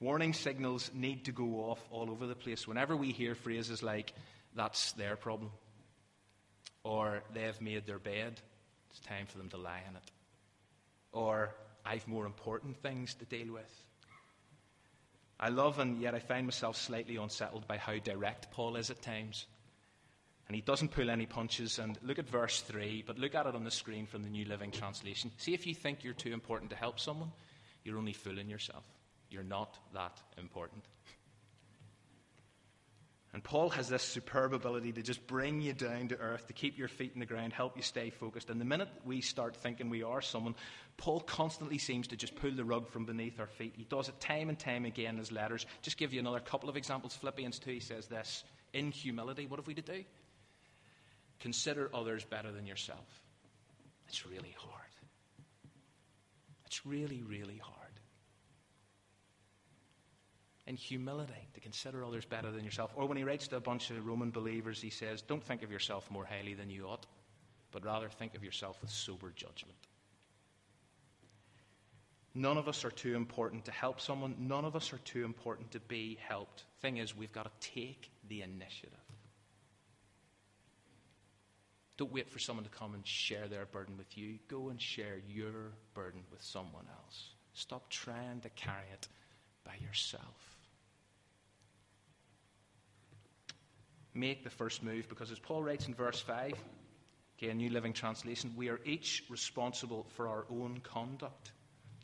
Warning 0.00 0.34
signals 0.34 0.90
need 0.92 1.24
to 1.24 1.32
go 1.32 1.70
off 1.70 1.80
all 1.90 2.10
over 2.10 2.26
the 2.26 2.34
place. 2.34 2.68
Whenever 2.68 2.94
we 2.94 3.10
hear 3.10 3.34
phrases 3.34 3.82
like, 3.82 4.12
that's 4.54 4.92
their 4.92 5.16
problem, 5.16 5.50
or 6.82 7.22
they've 7.32 7.58
made 7.58 7.86
their 7.86 7.98
bed, 7.98 8.38
it's 8.90 9.00
time 9.00 9.24
for 9.24 9.38
them 9.38 9.48
to 9.48 9.56
lie 9.56 9.80
in 9.88 9.96
it, 9.96 10.10
or 11.12 11.54
I've 11.86 12.06
more 12.06 12.26
important 12.26 12.76
things 12.82 13.14
to 13.14 13.24
deal 13.24 13.54
with. 13.54 13.84
I 15.40 15.48
love 15.48 15.78
and 15.78 16.02
yet 16.02 16.14
I 16.14 16.18
find 16.18 16.46
myself 16.46 16.76
slightly 16.76 17.16
unsettled 17.16 17.66
by 17.66 17.78
how 17.78 17.96
direct 17.96 18.50
Paul 18.50 18.76
is 18.76 18.90
at 18.90 19.00
times. 19.00 19.46
And 20.46 20.54
he 20.54 20.60
doesn't 20.60 20.90
pull 20.90 21.10
any 21.10 21.26
punches. 21.26 21.78
And 21.78 21.98
look 22.02 22.18
at 22.18 22.28
verse 22.28 22.60
3, 22.60 23.04
but 23.06 23.18
look 23.18 23.34
at 23.34 23.46
it 23.46 23.54
on 23.54 23.64
the 23.64 23.70
screen 23.70 24.06
from 24.06 24.22
the 24.22 24.28
New 24.28 24.44
Living 24.44 24.70
Translation. 24.70 25.30
See 25.38 25.54
if 25.54 25.66
you 25.66 25.74
think 25.74 26.04
you're 26.04 26.12
too 26.12 26.32
important 26.32 26.70
to 26.70 26.76
help 26.76 27.00
someone, 27.00 27.32
you're 27.84 27.98
only 27.98 28.12
fooling 28.12 28.48
yourself. 28.48 28.84
You're 29.30 29.42
not 29.42 29.78
that 29.94 30.20
important. 30.38 30.84
And 33.34 33.42
Paul 33.42 33.68
has 33.70 33.88
this 33.88 34.04
superb 34.04 34.54
ability 34.54 34.92
to 34.92 35.02
just 35.02 35.26
bring 35.26 35.60
you 35.60 35.72
down 35.72 36.06
to 36.08 36.18
earth, 36.18 36.46
to 36.46 36.52
keep 36.52 36.78
your 36.78 36.86
feet 36.86 37.10
in 37.14 37.20
the 37.20 37.26
ground, 37.26 37.52
help 37.52 37.76
you 37.76 37.82
stay 37.82 38.10
focused. 38.10 38.48
And 38.48 38.60
the 38.60 38.64
minute 38.64 38.88
we 39.04 39.20
start 39.20 39.56
thinking 39.56 39.90
we 39.90 40.04
are 40.04 40.22
someone, 40.22 40.54
Paul 40.98 41.18
constantly 41.18 41.78
seems 41.78 42.06
to 42.08 42.16
just 42.16 42.36
pull 42.36 42.52
the 42.52 42.64
rug 42.64 42.88
from 42.88 43.06
beneath 43.06 43.40
our 43.40 43.48
feet. 43.48 43.74
He 43.76 43.82
does 43.82 44.08
it 44.08 44.20
time 44.20 44.50
and 44.50 44.58
time 44.58 44.84
again 44.84 45.14
in 45.14 45.18
his 45.18 45.32
letters. 45.32 45.66
Just 45.82 45.96
give 45.96 46.12
you 46.12 46.20
another 46.20 46.38
couple 46.38 46.68
of 46.68 46.76
examples. 46.76 47.16
Philippians 47.16 47.58
2 47.58 47.72
he 47.72 47.80
says 47.80 48.06
this 48.06 48.44
In 48.72 48.92
humility, 48.92 49.46
what 49.46 49.58
have 49.58 49.66
we 49.66 49.74
to 49.74 49.82
do? 49.82 50.04
Consider 51.44 51.90
others 51.92 52.24
better 52.24 52.50
than 52.50 52.64
yourself. 52.64 53.22
It's 54.08 54.24
really 54.24 54.56
hard. 54.58 54.80
It's 56.64 56.86
really, 56.86 57.20
really 57.22 57.58
hard 57.58 58.00
in 60.66 60.76
humility 60.76 61.50
to 61.52 61.60
consider 61.60 62.02
others 62.02 62.24
better 62.24 62.50
than 62.50 62.64
yourself. 62.64 62.92
Or 62.96 63.04
when 63.04 63.18
he 63.18 63.24
writes 63.24 63.46
to 63.48 63.56
a 63.56 63.60
bunch 63.60 63.90
of 63.90 64.06
Roman 64.06 64.30
believers, 64.30 64.80
he 64.80 64.88
says, 64.88 65.20
Don't 65.20 65.44
think 65.44 65.62
of 65.62 65.70
yourself 65.70 66.10
more 66.10 66.24
highly 66.24 66.54
than 66.54 66.70
you 66.70 66.86
ought, 66.86 67.04
but 67.72 67.84
rather 67.84 68.08
think 68.08 68.34
of 68.34 68.42
yourself 68.42 68.80
with 68.80 68.90
sober 68.90 69.30
judgment. 69.36 69.76
None 72.34 72.56
of 72.56 72.68
us 72.68 72.86
are 72.86 72.90
too 72.90 73.16
important 73.16 73.66
to 73.66 73.70
help 73.70 74.00
someone. 74.00 74.34
None 74.38 74.64
of 74.64 74.74
us 74.74 74.94
are 74.94 74.98
too 75.04 75.26
important 75.26 75.72
to 75.72 75.80
be 75.80 76.16
helped. 76.26 76.64
Thing 76.80 76.96
is, 76.96 77.14
we've 77.14 77.34
got 77.34 77.44
to 77.44 77.68
take 77.68 78.10
the 78.26 78.40
initiative. 78.40 79.03
Don't 81.96 82.12
wait 82.12 82.30
for 82.30 82.38
someone 82.38 82.64
to 82.64 82.70
come 82.70 82.94
and 82.94 83.06
share 83.06 83.46
their 83.46 83.66
burden 83.66 83.96
with 83.96 84.18
you. 84.18 84.38
Go 84.48 84.68
and 84.68 84.80
share 84.80 85.18
your 85.28 85.72
burden 85.94 86.22
with 86.30 86.42
someone 86.42 86.86
else. 86.90 87.30
Stop 87.52 87.88
trying 87.88 88.40
to 88.40 88.48
carry 88.50 88.86
it 88.92 89.08
by 89.64 89.74
yourself. 89.86 90.54
make 94.14 94.44
the 94.44 94.50
first 94.50 94.82
move 94.82 95.08
because, 95.08 95.30
as 95.30 95.38
Paul 95.38 95.62
writes 95.62 95.88
in 95.88 95.94
verse 95.94 96.20
5, 96.20 96.54
Okay, 97.36 97.50
a 97.50 97.54
New 97.54 97.70
Living 97.70 97.92
Translation, 97.92 98.52
we 98.56 98.68
are 98.68 98.78
each 98.84 99.24
responsible 99.28 100.06
for 100.14 100.28
our 100.28 100.46
own 100.48 100.78
conduct. 100.84 101.50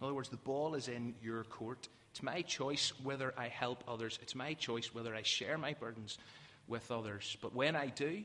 In 0.00 0.04
other 0.04 0.14
words, 0.14 0.28
the 0.28 0.36
ball 0.36 0.74
is 0.74 0.88
in 0.88 1.14
your 1.22 1.44
court. 1.44 1.88
It's 2.10 2.22
my 2.22 2.42
choice 2.42 2.92
whether 3.04 3.32
I 3.38 3.46
help 3.46 3.84
others. 3.86 4.18
It's 4.22 4.34
my 4.34 4.54
choice 4.54 4.92
whether 4.92 5.14
I 5.14 5.22
share 5.22 5.56
my 5.56 5.74
burdens 5.74 6.18
with 6.66 6.90
others. 6.90 7.36
But 7.40 7.54
when 7.54 7.76
I 7.76 7.86
do, 7.86 8.24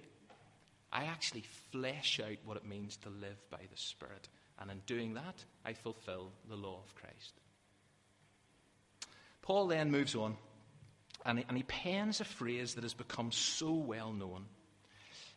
I 0.96 1.06
actually 1.06 1.44
flesh 1.74 2.22
out 2.22 2.38
what 2.46 2.56
it 2.56 2.66
means 2.66 2.96
to 2.98 3.10
live 3.10 3.38
by 3.52 3.60
the 3.70 3.78
Spirit. 3.78 4.30
And 4.58 4.72
in 4.72 4.80
doing 4.88 5.16
that, 5.16 5.44
I 5.66 5.74
fulfill 5.74 6.32
the 6.48 6.56
law 6.56 6.80
of 6.86 6.96
Christ. 6.96 7.34
Paul 9.42 9.68
then 9.68 9.92
moves 9.92 10.16
on 10.16 10.38
and 11.26 11.40
he, 11.40 11.46
and 11.50 11.58
he 11.58 11.64
pens 11.64 12.22
a 12.22 12.24
phrase 12.24 12.76
that 12.76 12.86
has 12.86 12.94
become 12.94 13.34
so 13.34 13.74
well 13.74 14.14
known. 14.14 14.46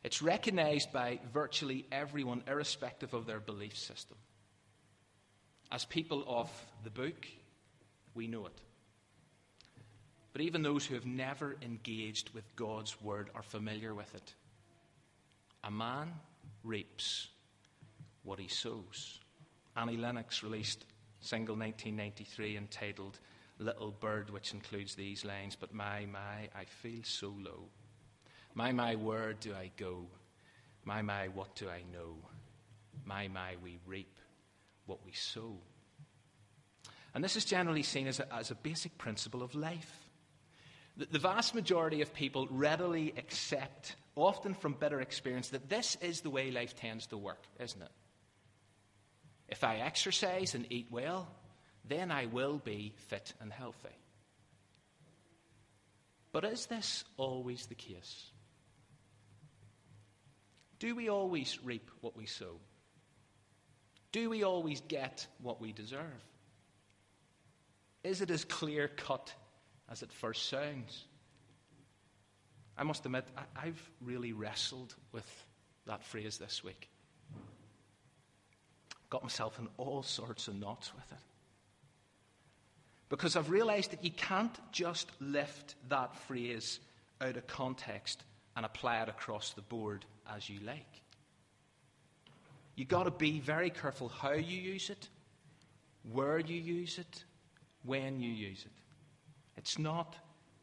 It's 0.05 0.23
recognized 0.23 0.93
by 0.93 1.19
virtually 1.33 1.87
everyone, 1.91 2.45
irrespective 2.47 3.13
of 3.13 3.27
their 3.27 3.41
belief 3.41 3.77
system. 3.77 4.17
As 5.73 5.85
people 5.85 6.25
of 6.29 6.49
the 6.85 6.91
book, 6.91 7.27
we 8.15 8.29
know 8.29 8.47
it. 8.47 8.61
But 10.33 10.43
even 10.43 10.63
those 10.63 10.87
who 10.87 10.95
have 10.95 11.07
never 11.07 11.57
engaged 11.63 12.31
with 12.31 12.45
God's 12.55 13.01
word 13.03 13.29
are 13.35 13.43
familiar 13.43 13.93
with 13.93 14.15
it. 14.15 14.35
A 15.65 15.71
man 15.71 16.13
reaps 16.63 17.29
what 18.23 18.39
he 18.39 18.49
sows. 18.49 19.21
Annie 19.77 19.97
Lennox 19.97 20.43
released 20.43 20.85
single 21.21 21.57
1993 21.57 22.57
entitled 22.57 23.19
Little 23.59 23.91
Bird, 23.91 24.31
which 24.31 24.53
includes 24.53 24.95
these 24.95 25.25
lines 25.25 25.57
But 25.57 25.75
my, 25.75 26.07
my, 26.07 26.49
I 26.55 26.65
feel 26.65 27.03
so 27.03 27.35
low. 27.41 27.69
My, 28.55 28.73
my, 28.73 28.95
where 28.95 29.35
do 29.35 29.53
I 29.55 29.71
go? 29.77 30.07
My, 30.85 31.03
my, 31.03 31.29
what 31.29 31.55
do 31.55 31.69
I 31.69 31.83
know? 31.93 32.17
My, 33.05 33.29
my, 33.29 33.57
we 33.63 33.79
reap 33.87 34.19
what 34.87 35.05
we 35.05 35.13
sow. 35.13 35.59
And 37.15 37.23
this 37.23 37.37
is 37.37 37.45
generally 37.45 37.83
seen 37.83 38.07
as 38.07 38.21
a, 38.21 38.35
as 38.35 38.51
a 38.51 38.55
basic 38.55 38.97
principle 38.99 39.43
of 39.43 39.55
life. 39.55 40.08
The, 40.99 41.19
vast 41.21 41.55
majority 41.55 42.03
of 42.03 42.13
people 42.13 42.49
readily 42.51 43.15
accept, 43.17 43.95
often 44.17 44.53
from 44.53 44.73
bitter 44.73 45.01
experience, 45.01 45.51
that 45.51 45.69
this 45.69 45.97
is 46.01 46.23
the 46.23 46.31
way 46.31 46.51
life 46.51 46.75
tends 46.75 47.07
to 47.07 47.17
work, 47.17 47.45
isn't 47.61 47.81
it? 47.81 47.91
If 49.49 49.63
I 49.63 49.77
exercise 49.77 50.57
and 50.57 50.67
eat 50.71 50.89
well, 50.91 51.29
then 51.85 52.11
I 52.11 52.27
will 52.27 52.59
be 52.59 52.95
fit 52.97 53.33
and 53.41 53.53
healthy. 53.53 53.97
But 56.33 56.45
is 56.45 56.67
this 56.67 57.05
always 57.17 57.67
the 57.67 57.77
case? 57.77 58.31
Do 60.81 60.97
we 60.97 61.09
always 61.09 61.59
reap 61.63 61.91
what 62.01 62.17
we 62.17 62.27
sow? 62.27 62.59
Do 64.11 64.31
we 64.31 64.43
always 64.43 64.81
get 64.81 65.27
what 65.43 65.61
we 65.61 65.73
deserve? 65.73 66.03
Is 68.03 68.21
it 68.21 68.31
as 68.31 68.45
clear 68.45 68.89
cut 68.89 69.33
as 69.91 70.03
it 70.03 70.13
first 70.13 70.49
sounds? 70.49 71.05
I 72.77 72.85
must 72.85 73.05
admit, 73.05 73.25
I, 73.57 73.67
have 73.67 73.91
really 74.01 74.33
wrestled 74.33 74.95
with 75.13 75.27
that 75.87 76.05
phrase 76.05 76.39
this 76.39 76.63
week. 76.63 76.89
Got 79.11 79.23
myself 79.23 79.59
in 79.59 79.69
all 79.79 80.03
sorts 80.03 80.47
of 80.49 80.55
knots 80.55 80.95
with 80.95 81.11
it. 81.11 81.19
Because 83.09 83.37
I've 83.37 83.51
realized 83.51 83.91
that 83.93 84.05
you 84.05 84.11
can't 84.11 84.57
just 84.71 85.11
lift 85.19 85.75
that 85.89 86.15
phrase 86.15 86.79
out 87.21 87.37
of 87.37 87.47
context 87.47 88.23
and 88.57 88.67
apply 88.67 89.03
it 89.03 89.09
across 89.09 89.55
the 89.55 89.63
board 89.63 90.05
as 90.31 90.49
you 90.49 90.61
like. 90.61 91.03
You've 92.77 92.89
got 92.89 93.05
to 93.05 93.11
be 93.11 93.41
very 93.41 93.71
careful 93.71 94.09
how 94.09 94.33
you 94.33 94.61
use 94.61 94.91
it, 94.91 95.09
where 96.13 96.39
you 96.39 96.61
use 96.61 96.99
it, 96.99 97.25
when 97.83 98.21
you 98.21 98.31
use 98.31 98.65
it. 98.65 98.73
It's 99.59 99.77
not 99.77 100.15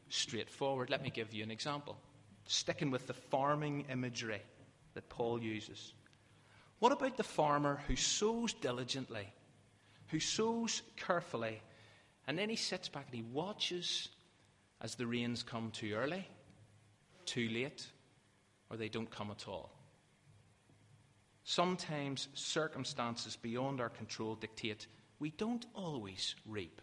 straightforward. 0.08 0.88
Let 0.88 1.02
me 1.02 1.10
give 1.10 1.34
you 1.34 1.42
an 1.42 1.50
example. 1.50 1.98
Sticking 2.46 2.90
with 2.90 3.06
the 3.06 3.12
farming 3.12 3.84
imagery 3.90 4.40
that 4.94 5.10
Paul 5.10 5.42
uses. 5.42 5.92
What 6.78 6.92
about 6.92 7.18
the 7.18 7.22
farmer 7.22 7.82
who 7.86 7.94
sows 7.94 8.54
diligently, 8.54 9.28
who 10.08 10.18
sows 10.18 10.80
carefully, 10.96 11.60
and 12.26 12.38
then 12.38 12.48
he 12.48 12.56
sits 12.56 12.88
back 12.88 13.06
and 13.06 13.14
he 13.14 13.30
watches 13.32 14.08
as 14.80 14.94
the 14.94 15.06
rains 15.06 15.42
come 15.42 15.70
too 15.72 15.92
early, 15.92 16.26
too 17.26 17.50
late, 17.50 17.86
or 18.70 18.78
they 18.78 18.88
don't 18.88 19.10
come 19.10 19.30
at 19.30 19.46
all? 19.46 19.72
Sometimes 21.44 22.28
circumstances 22.32 23.36
beyond 23.36 23.78
our 23.78 23.90
control 23.90 24.36
dictate 24.36 24.86
we 25.18 25.30
don't 25.30 25.66
always 25.74 26.34
reap 26.46 26.80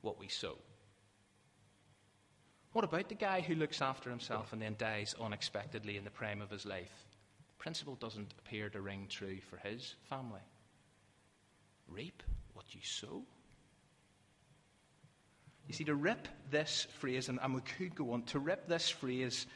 what 0.00 0.18
we 0.18 0.26
sow. 0.26 0.56
What 2.76 2.84
about 2.84 3.08
the 3.08 3.14
guy 3.14 3.40
who 3.40 3.54
looks 3.54 3.80
after 3.80 4.10
himself 4.10 4.52
and 4.52 4.60
then 4.60 4.74
dies 4.76 5.14
unexpectedly 5.18 5.96
in 5.96 6.04
the 6.04 6.10
prime 6.10 6.42
of 6.42 6.50
his 6.50 6.66
life? 6.66 6.92
The 7.48 7.54
principle 7.54 7.94
doesn't 7.94 8.34
appear 8.38 8.68
to 8.68 8.82
ring 8.82 9.06
true 9.08 9.38
for 9.48 9.56
his 9.56 9.94
family. 10.10 10.42
Reap 11.88 12.22
what 12.52 12.74
you 12.74 12.82
sow. 12.84 13.22
You 15.66 15.72
see, 15.72 15.84
to 15.84 15.94
rip 15.94 16.28
this 16.50 16.86
phrase, 16.98 17.30
and, 17.30 17.38
and 17.42 17.54
we 17.54 17.62
could 17.62 17.94
go 17.94 18.12
on, 18.12 18.24
to 18.24 18.38
rip 18.38 18.68
this 18.68 18.90
phrase 18.90 19.46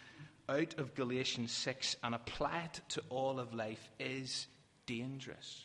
out 0.49 0.79
of 0.79 0.95
Galatians 0.95 1.53
6 1.53 1.97
and 2.03 2.15
apply 2.15 2.71
it 2.73 2.81
to 2.89 3.03
all 3.11 3.39
of 3.39 3.53
life 3.53 3.91
is 3.99 4.47
dangerous. 4.87 5.63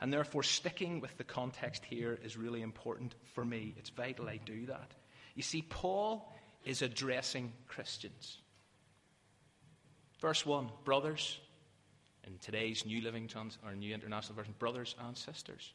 And 0.00 0.12
therefore, 0.12 0.44
sticking 0.44 1.00
with 1.00 1.18
the 1.18 1.24
context 1.24 1.84
here 1.84 2.16
is 2.22 2.36
really 2.36 2.62
important 2.62 3.16
for 3.34 3.44
me. 3.44 3.74
It's 3.76 3.90
vital 3.90 4.28
I 4.28 4.36
do 4.36 4.66
that. 4.66 4.92
You 5.36 5.42
see, 5.42 5.62
Paul 5.62 6.32
is 6.64 6.82
addressing 6.82 7.52
Christians. 7.68 8.38
Verse 10.20 10.44
1 10.44 10.70
Brothers, 10.84 11.38
in 12.26 12.38
today's 12.38 12.84
New 12.84 13.02
Living 13.02 13.28
Trans, 13.28 13.58
or 13.64 13.74
New 13.74 13.94
International 13.94 14.34
Version, 14.34 14.54
brothers 14.58 14.96
and 15.06 15.16
sisters. 15.16 15.72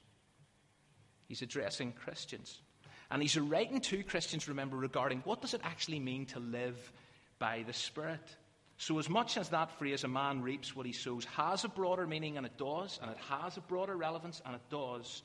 He's 1.27 1.41
addressing 1.41 1.93
Christians. 1.93 2.59
And 3.09 3.21
he's 3.21 3.37
writing 3.37 3.79
to 3.81 4.03
Christians, 4.03 4.47
remember, 4.47 4.75
regarding 4.75 5.19
what 5.19 5.41
does 5.41 5.53
it 5.53 5.61
actually 5.63 5.99
mean 5.99 6.25
to 6.27 6.39
live 6.39 6.91
by 7.39 7.63
the 7.65 7.73
Spirit. 7.73 8.35
So, 8.77 8.97
as 8.97 9.09
much 9.09 9.37
as 9.37 9.49
that 9.49 9.77
phrase, 9.77 10.03
a 10.03 10.07
man 10.07 10.41
reaps 10.41 10.75
what 10.75 10.87
he 10.87 10.91
sows, 10.91 11.25
has 11.25 11.63
a 11.63 11.69
broader 11.69 12.07
meaning, 12.07 12.37
and 12.37 12.45
it 12.45 12.57
does, 12.57 12.99
and 13.01 13.11
it 13.11 13.17
has 13.29 13.57
a 13.57 13.61
broader 13.61 13.95
relevance, 13.95 14.41
and 14.45 14.55
it 14.55 14.61
does, 14.71 15.21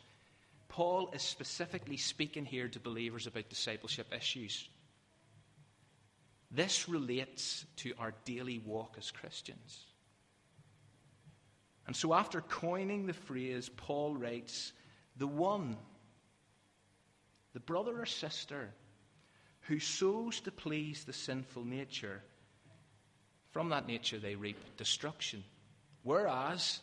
Paul 0.69 1.11
is 1.13 1.23
specifically 1.23 1.97
speaking 1.97 2.45
here 2.45 2.69
to 2.69 2.81
believers 2.81 3.27
about 3.27 3.49
discipleship 3.49 4.13
issues. 4.15 4.69
This 6.51 6.89
relates 6.89 7.65
to 7.77 7.93
our 7.99 8.13
daily 8.25 8.59
walk 8.59 8.97
as 8.99 9.11
Christians. 9.11 9.85
And 11.87 11.95
so, 11.95 12.15
after 12.15 12.41
coining 12.41 13.07
the 13.07 13.13
phrase, 13.13 13.69
Paul 13.69 14.15
writes, 14.15 14.73
The 15.17 15.27
one, 15.27 15.77
the 17.53 17.61
brother 17.61 18.01
or 18.01 18.07
sister 18.07 18.71
who 19.63 19.79
sows 19.79 20.41
to 20.41 20.51
please 20.51 21.05
the 21.05 21.13
sinful 21.13 21.65
nature 21.65 22.23
from 23.57 23.71
that 23.71 23.87
nature, 23.87 24.19
they 24.19 24.35
reap 24.35 24.59
destruction. 24.77 25.43
Whereas 26.03 26.79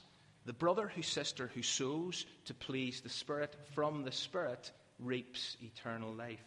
the 0.45 0.53
brother 0.53 0.91
whose 0.93 1.07
sister 1.07 1.49
who 1.53 1.61
sows 1.61 2.25
to 2.45 2.53
please 2.53 3.01
the 3.01 3.09
Spirit 3.09 3.55
from 3.73 4.03
the 4.03 4.11
Spirit 4.11 4.71
reaps 4.99 5.57
eternal 5.61 6.13
life. 6.13 6.43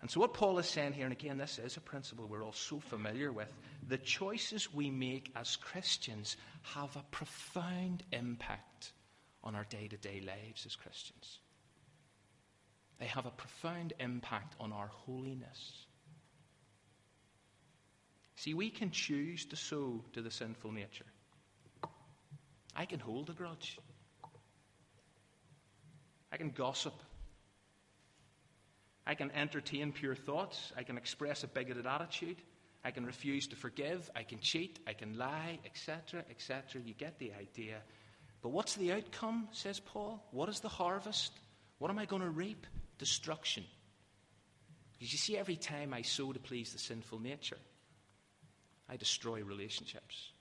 And 0.00 0.10
so, 0.10 0.18
what 0.18 0.34
Paul 0.34 0.58
is 0.58 0.66
saying 0.66 0.94
here, 0.94 1.04
and 1.04 1.12
again, 1.12 1.38
this 1.38 1.60
is 1.60 1.76
a 1.76 1.80
principle 1.80 2.26
we're 2.26 2.44
all 2.44 2.52
so 2.52 2.80
familiar 2.80 3.30
with 3.30 3.48
the 3.86 3.98
choices 3.98 4.72
we 4.74 4.90
make 4.90 5.30
as 5.36 5.56
Christians 5.56 6.36
have 6.62 6.94
a 6.96 7.04
profound 7.12 8.02
impact 8.12 8.92
on 9.44 9.54
our 9.54 9.64
day 9.70 9.86
to 9.88 9.96
day 9.96 10.20
lives 10.20 10.66
as 10.66 10.74
Christians. 10.74 11.38
They 12.98 13.06
have 13.06 13.26
a 13.26 13.30
profound 13.30 13.92
impact 14.00 14.54
on 14.58 14.72
our 14.72 14.88
holiness. 14.88 15.86
See, 18.34 18.54
we 18.54 18.70
can 18.70 18.90
choose 18.90 19.44
to 19.46 19.56
sow 19.56 20.04
to 20.14 20.22
the 20.22 20.30
sinful 20.32 20.72
nature. 20.72 21.11
I 22.82 22.84
can 22.84 22.98
hold 22.98 23.30
a 23.30 23.32
grudge. 23.32 23.78
I 26.32 26.36
can 26.36 26.50
gossip. 26.50 26.94
I 29.06 29.14
can 29.14 29.30
entertain 29.30 29.92
pure 29.92 30.16
thoughts. 30.16 30.72
I 30.76 30.82
can 30.82 30.98
express 30.98 31.44
a 31.44 31.46
bigoted 31.46 31.86
attitude. 31.86 32.38
I 32.84 32.90
can 32.90 33.06
refuse 33.06 33.46
to 33.46 33.56
forgive. 33.56 34.10
I 34.16 34.24
can 34.24 34.40
cheat. 34.40 34.80
I 34.84 34.94
can 34.94 35.16
lie, 35.16 35.60
etc., 35.64 36.24
etc. 36.28 36.82
You 36.84 36.92
get 36.94 37.20
the 37.20 37.32
idea. 37.40 37.76
But 38.42 38.48
what's 38.48 38.74
the 38.74 38.90
outcome, 38.90 39.46
says 39.52 39.78
Paul? 39.78 40.20
What 40.32 40.48
is 40.48 40.58
the 40.58 40.68
harvest? 40.68 41.30
What 41.78 41.92
am 41.92 42.00
I 42.00 42.06
going 42.06 42.22
to 42.22 42.30
reap? 42.30 42.66
Destruction. 42.98 43.62
Because 44.94 45.12
you 45.12 45.18
see, 45.18 45.38
every 45.38 45.54
time 45.54 45.94
I 45.94 46.02
sow 46.02 46.32
to 46.32 46.40
please 46.40 46.72
the 46.72 46.80
sinful 46.80 47.20
nature, 47.20 47.58
I 48.88 48.96
destroy 48.96 49.44
relationships. 49.44 50.32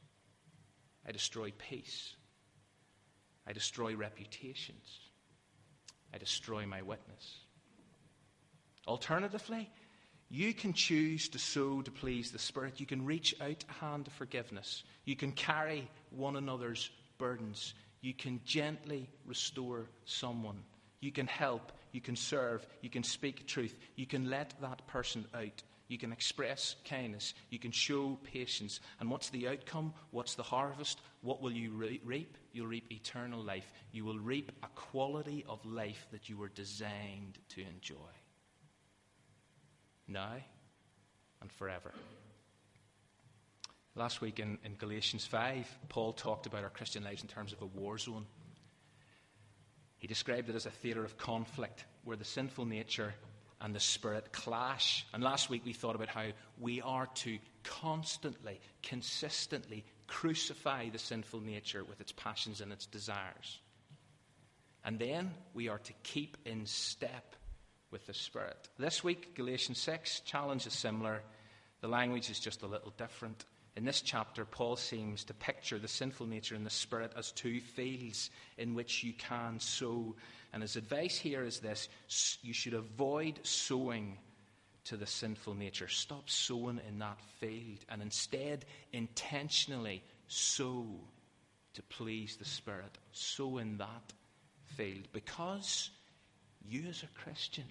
I 1.08 1.12
destroy 1.12 1.54
peace. 1.70 2.16
I 3.48 3.54
destroy 3.54 3.96
reputations. 3.96 5.00
I 6.14 6.18
destroy 6.18 6.66
my 6.66 6.82
witness. 6.82 7.40
Alternatively, 8.88 9.70
you 10.30 10.54
can 10.54 10.74
choose 10.74 11.30
to 11.30 11.40
sow 11.40 11.82
to 11.82 11.92
please 11.92 12.32
the 12.32 12.40
Spirit. 12.40 12.80
You 12.80 12.86
can 12.86 13.06
reach 13.06 13.36
out 13.42 13.64
a 13.70 13.86
hand 13.86 14.08
of 14.08 14.14
forgiveness. 14.14 14.84
You 15.06 15.16
can 15.16 15.34
carry 15.34 15.90
one 16.10 16.36
another's 16.36 16.90
burdens. 17.18 17.74
You 18.02 18.14
can 18.14 18.42
gently 18.46 19.10
restore 19.26 19.90
someone. 20.06 20.64
You 21.02 21.12
can 21.12 21.28
help. 21.28 21.72
You 21.92 22.02
can 22.02 22.16
serve. 22.16 22.66
You 22.82 22.90
can 22.90 23.04
speak 23.04 23.46
truth. 23.46 23.78
You 23.96 24.06
can 24.06 24.30
let 24.30 24.54
that 24.62 24.88
person 24.88 25.26
out. 25.34 25.64
You 25.92 25.98
can 25.98 26.14
express 26.14 26.78
kindness. 26.86 27.34
You 27.50 27.60
can 27.60 27.72
show 27.72 28.18
patience. 28.24 28.80
And 29.02 29.12
what's 29.12 29.30
the 29.30 29.50
outcome? 29.50 29.94
What's 30.12 30.36
the 30.36 30.42
harvest? 30.42 31.02
What 31.20 31.42
will 31.42 31.52
you 31.52 31.72
re- 31.72 32.00
reap? 32.06 32.38
You'll 32.54 32.68
reap 32.68 32.90
eternal 32.94 33.44
life. 33.44 33.70
You 33.92 34.06
will 34.06 34.18
reap 34.18 34.54
a 34.64 34.68
quality 34.68 35.44
of 35.50 35.66
life 35.66 36.08
that 36.14 36.30
you 36.30 36.38
were 36.38 36.48
designed 36.48 37.40
to 37.50 37.62
enjoy 37.64 38.14
now 40.08 40.38
and 41.42 41.52
forever. 41.52 41.92
Last 43.96 44.22
week 44.22 44.40
in, 44.40 44.60
in 44.64 44.76
Galatians 44.76 45.26
5, 45.26 45.68
Paul 45.90 46.14
talked 46.14 46.46
about 46.46 46.64
our 46.64 46.70
Christian 46.70 47.04
lives 47.04 47.22
in 47.22 47.28
terms 47.28 47.52
of 47.52 47.62
a 47.62 47.66
war 47.66 47.98
zone. 47.98 48.26
He 49.98 50.08
described 50.08 50.50
it 50.50 50.56
as 50.56 50.66
a 50.66 50.72
theatre 50.72 51.04
of 51.04 51.18
conflict 51.18 51.84
where 52.06 52.16
the 52.16 52.24
sinful 52.24 52.64
nature 52.64 53.14
and 53.62 53.76
the 53.76 53.80
spirit 53.80 54.32
clash. 54.34 55.06
And 55.14 55.24
last 55.24 55.50
week 55.50 55.64
we 55.64 55.74
thought 55.74 55.96
about 55.96 56.08
how 56.08 56.28
we 56.60 56.82
are 56.82 57.08
to 57.16 57.38
constantly, 57.64 58.60
consistently 58.82 59.86
crucify 60.08 60.90
the 60.90 61.00
sinful 61.00 61.42
nature 61.42 61.84
with 61.84 62.02
its 62.02 62.12
passions 62.12 62.60
and 62.60 62.72
its 62.72 62.86
desires. 62.86 63.60
And 64.84 64.98
then 64.98 65.32
we 65.54 65.70
are 65.70 65.78
to 65.78 65.94
keep 66.04 66.38
in 66.46 66.66
step 66.66 67.36
with 67.92 68.08
the 68.08 68.14
Spirit. 68.14 68.70
This 68.78 69.04
week, 69.04 69.36
Galatians 69.36 69.80
6, 69.80 70.22
challenge 70.22 70.66
is 70.66 70.74
similar. 70.74 71.22
The 71.82 71.88
language 71.88 72.30
is 72.30 72.40
just 72.40 72.64
a 72.64 72.68
little 72.68 72.94
different. 72.98 73.46
In 73.78 73.86
this 73.86 74.02
chapter, 74.02 74.44
Paul 74.44 74.76
seems 74.76 75.24
to 75.26 75.34
picture 75.34 75.80
the 75.80 75.88
sinful 75.88 76.28
nature 76.28 76.56
and 76.56 76.66
the 76.66 76.70
spirit 76.70 77.14
as 77.16 77.32
two 77.32 77.62
fields 77.62 78.30
in 78.58 78.74
which 78.74 79.04
you 79.04 79.14
can 79.14 79.60
sow. 79.60 80.16
And 80.52 80.62
his 80.62 80.76
advice 80.76 81.18
here 81.18 81.44
is 81.44 81.60
this 81.60 81.88
you 82.42 82.54
should 82.54 82.74
avoid 82.74 83.40
sowing 83.44 84.18
to 84.86 84.98
the 84.98 85.06
sinful 85.06 85.54
nature. 85.54 85.88
Stop 85.88 86.30
sowing 86.30 86.82
in 86.88 87.00
that 87.00 87.20
field 87.40 87.80
and 87.88 88.02
instead 88.02 88.66
intentionally 88.92 90.04
sow 90.28 90.86
to 91.74 91.84
please 91.84 92.36
the 92.36 92.46
Spirit. 92.46 92.98
Sow 93.14 93.58
in 93.58 93.78
that 93.78 94.14
field 94.76 95.08
because 95.14 95.90
you, 96.68 96.84
as 96.90 97.04
a 97.04 97.20
Christian, 97.20 97.66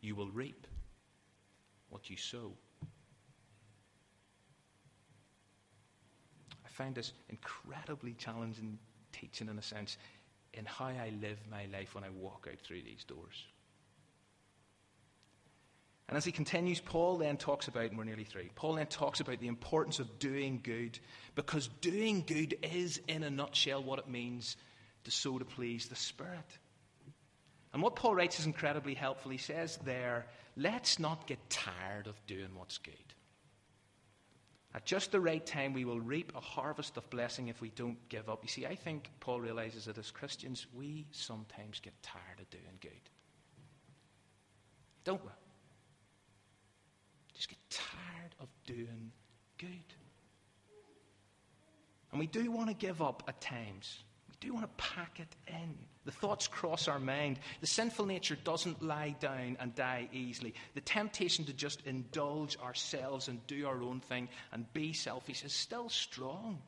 you 0.00 0.14
will 0.14 0.30
reap 0.30 0.66
what 1.90 2.08
you 2.08 2.16
sow. 2.16 2.52
Find 6.76 6.94
this 6.94 7.12
incredibly 7.28 8.12
challenging 8.12 8.78
teaching, 9.12 9.48
in 9.48 9.58
a 9.58 9.62
sense, 9.62 9.96
in 10.52 10.64
how 10.64 10.86
I 10.86 11.12
live 11.20 11.38
my 11.50 11.66
life 11.72 11.94
when 11.94 12.04
I 12.04 12.10
walk 12.10 12.46
out 12.50 12.60
through 12.60 12.82
these 12.82 13.04
doors. 13.04 13.44
And 16.08 16.16
as 16.16 16.24
he 16.24 16.32
continues, 16.32 16.80
Paul 16.80 17.16
then 17.16 17.36
talks 17.36 17.66
about, 17.66 17.86
and 17.86 17.98
we're 17.98 18.04
nearly 18.04 18.24
through, 18.24 18.48
Paul 18.54 18.74
then 18.74 18.86
talks 18.86 19.20
about 19.20 19.40
the 19.40 19.48
importance 19.48 19.98
of 19.98 20.18
doing 20.18 20.60
good, 20.62 20.98
because 21.34 21.68
doing 21.80 22.22
good 22.26 22.56
is, 22.62 23.00
in 23.08 23.22
a 23.22 23.30
nutshell, 23.30 23.82
what 23.82 23.98
it 23.98 24.08
means 24.08 24.56
to 25.04 25.10
so 25.10 25.38
to 25.38 25.44
please 25.44 25.86
the 25.86 25.96
Spirit. 25.96 26.58
And 27.72 27.82
what 27.82 27.96
Paul 27.96 28.14
writes 28.14 28.38
is 28.38 28.46
incredibly 28.46 28.94
helpful. 28.94 29.30
He 29.30 29.38
says 29.38 29.78
there, 29.84 30.26
let's 30.56 30.98
not 30.98 31.26
get 31.26 31.50
tired 31.50 32.06
of 32.06 32.14
doing 32.26 32.50
what's 32.54 32.78
good. 32.78 32.94
At 34.76 34.84
just 34.84 35.10
the 35.10 35.20
right 35.20 35.44
time, 35.44 35.72
we 35.72 35.86
will 35.86 36.00
reap 36.00 36.32
a 36.36 36.40
harvest 36.40 36.98
of 36.98 37.08
blessing 37.08 37.48
if 37.48 37.62
we 37.62 37.70
don't 37.70 37.96
give 38.10 38.28
up. 38.28 38.40
You 38.42 38.48
see, 38.50 38.66
I 38.66 38.74
think 38.74 39.10
Paul 39.20 39.40
realizes 39.40 39.86
that 39.86 39.96
as 39.96 40.10
Christians, 40.10 40.66
we 40.74 41.06
sometimes 41.12 41.80
get 41.80 41.94
tired 42.02 42.38
of 42.38 42.50
doing 42.50 42.76
good. 42.82 42.90
Don't 45.02 45.24
we? 45.24 45.30
Just 47.32 47.48
get 47.48 47.58
tired 47.70 48.34
of 48.38 48.48
doing 48.66 49.12
good. 49.56 49.94
And 52.10 52.20
we 52.20 52.26
do 52.26 52.50
want 52.50 52.68
to 52.68 52.74
give 52.74 53.00
up 53.00 53.22
at 53.28 53.40
times. 53.40 54.04
Do 54.40 54.52
want 54.52 54.66
to 54.66 54.84
pack 54.84 55.20
it 55.20 55.34
in. 55.48 55.74
The 56.04 56.12
thoughts 56.12 56.46
cross 56.46 56.86
our 56.88 57.00
mind. 57.00 57.38
The 57.60 57.66
sinful 57.66 58.06
nature 58.06 58.36
doesn't 58.44 58.82
lie 58.82 59.16
down 59.18 59.56
and 59.58 59.74
die 59.74 60.08
easily. 60.12 60.54
The 60.74 60.80
temptation 60.80 61.44
to 61.46 61.52
just 61.52 61.84
indulge 61.86 62.56
ourselves 62.58 63.28
and 63.28 63.44
do 63.46 63.66
our 63.66 63.82
own 63.82 64.00
thing 64.00 64.28
and 64.52 64.72
be 64.72 64.92
selfish 64.92 65.44
is 65.44 65.52
still 65.52 65.88
strong. 65.88 66.62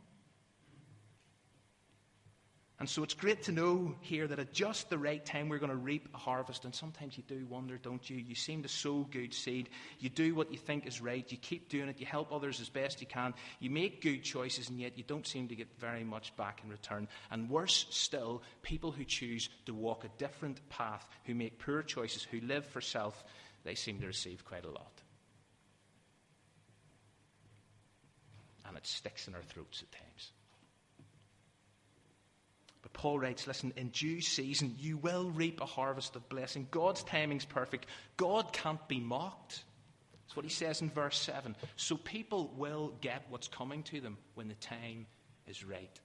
And 2.80 2.88
so 2.88 3.02
it's 3.02 3.14
great 3.14 3.42
to 3.44 3.52
know 3.52 3.96
here 4.02 4.28
that 4.28 4.38
at 4.38 4.52
just 4.52 4.88
the 4.88 4.98
right 4.98 5.24
time 5.24 5.48
we're 5.48 5.58
going 5.58 5.72
to 5.72 5.76
reap 5.76 6.08
a 6.14 6.16
harvest. 6.16 6.64
And 6.64 6.72
sometimes 6.72 7.16
you 7.16 7.24
do 7.26 7.44
wonder, 7.46 7.76
don't 7.76 8.08
you? 8.08 8.16
You 8.16 8.36
seem 8.36 8.62
to 8.62 8.68
sow 8.68 9.04
good 9.10 9.34
seed. 9.34 9.68
You 9.98 10.08
do 10.08 10.36
what 10.36 10.52
you 10.52 10.58
think 10.58 10.86
is 10.86 11.00
right. 11.00 11.26
You 11.28 11.38
keep 11.38 11.68
doing 11.68 11.88
it. 11.88 11.98
You 11.98 12.06
help 12.06 12.32
others 12.32 12.60
as 12.60 12.68
best 12.68 13.00
you 13.00 13.08
can. 13.08 13.34
You 13.58 13.70
make 13.70 14.00
good 14.00 14.22
choices, 14.22 14.68
and 14.68 14.78
yet 14.78 14.96
you 14.96 15.02
don't 15.02 15.26
seem 15.26 15.48
to 15.48 15.56
get 15.56 15.66
very 15.80 16.04
much 16.04 16.36
back 16.36 16.60
in 16.62 16.70
return. 16.70 17.08
And 17.32 17.50
worse 17.50 17.86
still, 17.90 18.42
people 18.62 18.92
who 18.92 19.04
choose 19.04 19.48
to 19.66 19.74
walk 19.74 20.04
a 20.04 20.10
different 20.16 20.60
path, 20.68 21.08
who 21.24 21.34
make 21.34 21.58
poor 21.58 21.82
choices, 21.82 22.22
who 22.22 22.40
live 22.42 22.64
for 22.64 22.80
self, 22.80 23.24
they 23.64 23.74
seem 23.74 23.98
to 24.00 24.06
receive 24.06 24.44
quite 24.44 24.64
a 24.64 24.70
lot. 24.70 25.02
And 28.68 28.76
it 28.76 28.86
sticks 28.86 29.26
in 29.26 29.34
our 29.34 29.42
throats 29.42 29.82
at 29.82 29.90
times. 29.90 30.30
Paul 32.98 33.20
writes, 33.20 33.46
listen, 33.46 33.72
in 33.76 33.90
due 33.90 34.20
season 34.20 34.74
you 34.76 34.96
will 34.96 35.30
reap 35.30 35.60
a 35.60 35.66
harvest 35.66 36.16
of 36.16 36.28
blessing. 36.28 36.66
God's 36.72 37.04
timing's 37.04 37.44
perfect. 37.44 37.86
God 38.16 38.52
can't 38.52 38.86
be 38.88 38.98
mocked. 38.98 39.62
That's 40.24 40.34
what 40.34 40.44
he 40.44 40.50
says 40.50 40.82
in 40.82 40.90
verse 40.90 41.16
7. 41.16 41.54
So 41.76 41.96
people 41.96 42.52
will 42.56 42.92
get 43.00 43.24
what's 43.30 43.46
coming 43.46 43.84
to 43.84 44.00
them 44.00 44.18
when 44.34 44.48
the 44.48 44.54
time 44.54 45.06
is 45.46 45.64
right. 45.64 45.96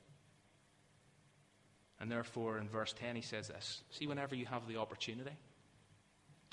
And 2.00 2.12
therefore, 2.12 2.60
in 2.60 2.70
verse 2.70 2.94
10, 2.94 3.16
he 3.16 3.24
says 3.24 3.48
this 3.48 3.82
See, 3.90 4.06
whenever 4.06 4.36
you 4.36 4.46
have 4.46 4.68
the 4.68 4.78
opportunity, 4.78 5.32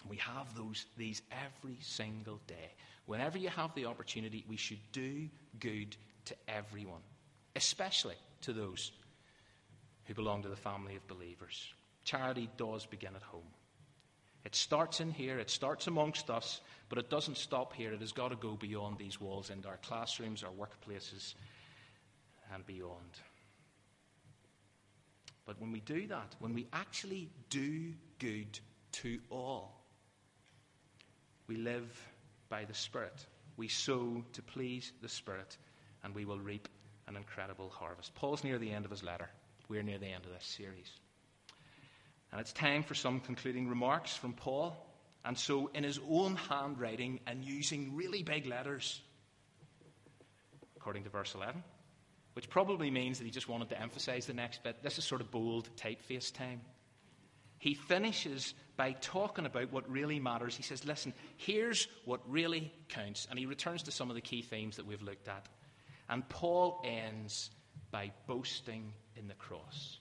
we 0.09 0.17
have 0.17 0.57
those, 0.57 0.87
these 0.97 1.21
every 1.31 1.77
single 1.83 2.41
day. 2.47 2.73
Whenever 3.05 3.37
you 3.37 3.51
have 3.51 3.75
the 3.75 3.85
opportunity, 3.85 4.47
we 4.49 4.57
should 4.57 4.81
do 4.93 5.29
good 5.59 5.97
to 6.25 6.37
everyone, 6.49 7.03
especially 7.57 8.17
to 8.41 8.55
those 8.55 8.91
who 10.11 10.15
belong 10.15 10.43
to 10.43 10.49
the 10.49 10.57
family 10.57 10.97
of 10.97 11.07
believers. 11.07 11.73
Charity 12.03 12.51
does 12.57 12.85
begin 12.85 13.15
at 13.15 13.23
home. 13.23 13.47
It 14.45 14.57
starts 14.57 14.99
in 14.99 15.13
here, 15.13 15.39
it 15.39 15.51
starts 15.51 15.87
amongst 15.87 16.31
us, 16.31 16.63
but 16.89 16.99
it 16.99 17.09
doesn't 17.11 17.37
stop 17.37 17.73
here. 17.73 17.93
It 17.93 18.01
has 18.01 18.11
got 18.11 18.31
to 18.31 18.37
go 18.37 18.57
beyond 18.57 18.99
these 18.99 19.21
walls 19.21 19.51
into 19.51 19.69
our 19.69 19.77
classrooms, 19.77 20.43
our 20.43 20.51
workplaces, 20.51 21.35
and 22.53 22.67
beyond. 22.67 23.21
But 25.47 25.61
when 25.61 25.71
we 25.71 25.79
do 25.79 26.09
that, 26.09 26.35
when 26.41 26.55
we 26.55 26.67
actually 26.73 27.31
do 27.49 27.93
good 28.19 28.59
to 28.93 29.21
all, 29.31 29.81
we 31.47 31.55
live 31.55 32.05
by 32.49 32.65
the 32.65 32.75
Spirit. 32.75 33.27
We 33.57 33.69
sow 33.69 34.25
to 34.33 34.43
please 34.43 34.91
the 35.03 35.09
Spirit, 35.09 35.57
and 36.03 36.13
we 36.17 36.25
will 36.25 36.41
reap 36.41 36.67
an 37.07 37.17
incredible 37.17 37.69
harvest. 37.69 38.13
Paul's 38.17 38.43
near 38.43 38.59
the 38.59 38.73
end 38.73 38.85
of 38.85 38.91
his 38.91 39.05
letter. 39.05 39.31
We're 39.71 39.85
near 39.85 39.99
the 39.99 40.09
end 40.09 40.25
of 40.25 40.33
this 40.33 40.45
series. 40.45 40.91
And 42.33 42.41
it's 42.41 42.53
time 42.53 42.83
for 42.83 42.95
some 42.95 43.21
concluding 43.21 43.69
remarks 43.69 44.17
from 44.17 44.33
Paul. 44.33 44.77
And 45.25 45.39
so, 45.39 45.71
in 45.73 45.85
his 45.85 46.01
own 46.11 46.35
handwriting 46.35 47.21
and 47.29 47.45
using 47.45 47.95
really 47.95 48.25
big 48.25 48.47
letters, 48.47 49.01
according 50.77 51.05
to 51.05 51.11
verse 51.11 51.37
11, 51.37 51.63
which 52.33 52.51
probably 52.51 52.91
means 52.91 53.19
that 53.19 53.25
he 53.27 53.31
just 53.31 53.49
wanted 53.49 53.69
to 53.69 53.81
emphasize 53.81 54.27
the 54.27 54.35
next 54.35 54.65
bit, 54.65 54.83
this 54.83 54.99
is 54.99 55.05
sort 55.05 55.21
of 55.21 55.31
bold 55.31 55.69
typeface 55.77 56.35
time. 56.35 56.63
He 57.59 57.75
finishes 57.75 58.55
by 58.77 58.97
talking 59.01 59.47
about 59.47 59.73
what 59.73 59.89
really 59.89 60.19
matters. 60.19 60.57
He 60.57 60.65
says, 60.65 60.85
Listen, 60.85 61.15
here's 61.37 61.87
what 62.07 62.21
really 62.29 62.73
counts. 62.89 63.29
And 63.31 63.39
he 63.39 63.47
returns 63.47 63.85
to 63.85 63.93
some 63.93 64.11
of 64.11 64.17
the 64.17 64.21
key 64.21 64.43
themes 64.43 64.79
that 64.79 64.87
we've 64.87 65.01
looked 65.01 65.29
at. 65.29 65.47
And 66.09 66.29
Paul 66.29 66.83
ends 66.85 67.51
by 67.93 68.11
boasting 68.27 68.93
in 69.21 69.29
the 69.29 69.35
cross. 69.35 69.99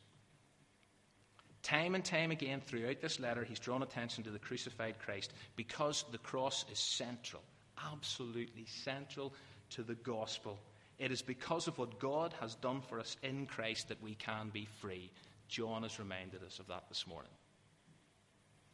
Time 1.62 1.93
and 1.93 2.03
time 2.03 2.32
again 2.32 2.62
throughout 2.65 3.01
this 3.01 3.19
letter, 3.19 3.43
he's 3.43 3.60
drawn 3.60 3.84
attention 3.84 4.23
to 4.23 4.32
the 4.32 4.39
crucified 4.39 4.95
Christ 4.97 5.34
because 5.55 6.05
the 6.12 6.17
cross 6.17 6.65
is 6.71 6.79
central, 6.79 7.43
absolutely 7.91 8.65
central 8.65 9.34
to 9.71 9.84
the 9.84 9.95
gospel. 9.95 10.58
It 10.97 11.12
is 11.12 11.21
because 11.21 11.67
of 11.67 11.77
what 11.77 11.99
God 11.99 12.34
has 12.39 12.55
done 12.55 12.82
for 12.82 12.99
us 12.99 13.17
in 13.21 13.45
Christ 13.45 13.89
that 13.89 14.01
we 14.01 14.15
can 14.15 14.49
be 14.49 14.67
free. 14.82 15.12
John 15.47 15.84
has 15.84 15.99
reminded 15.99 16.43
us 16.43 16.60
of 16.60 16.67
that 16.67 16.86
this 16.89 17.05
morning. 17.05 17.32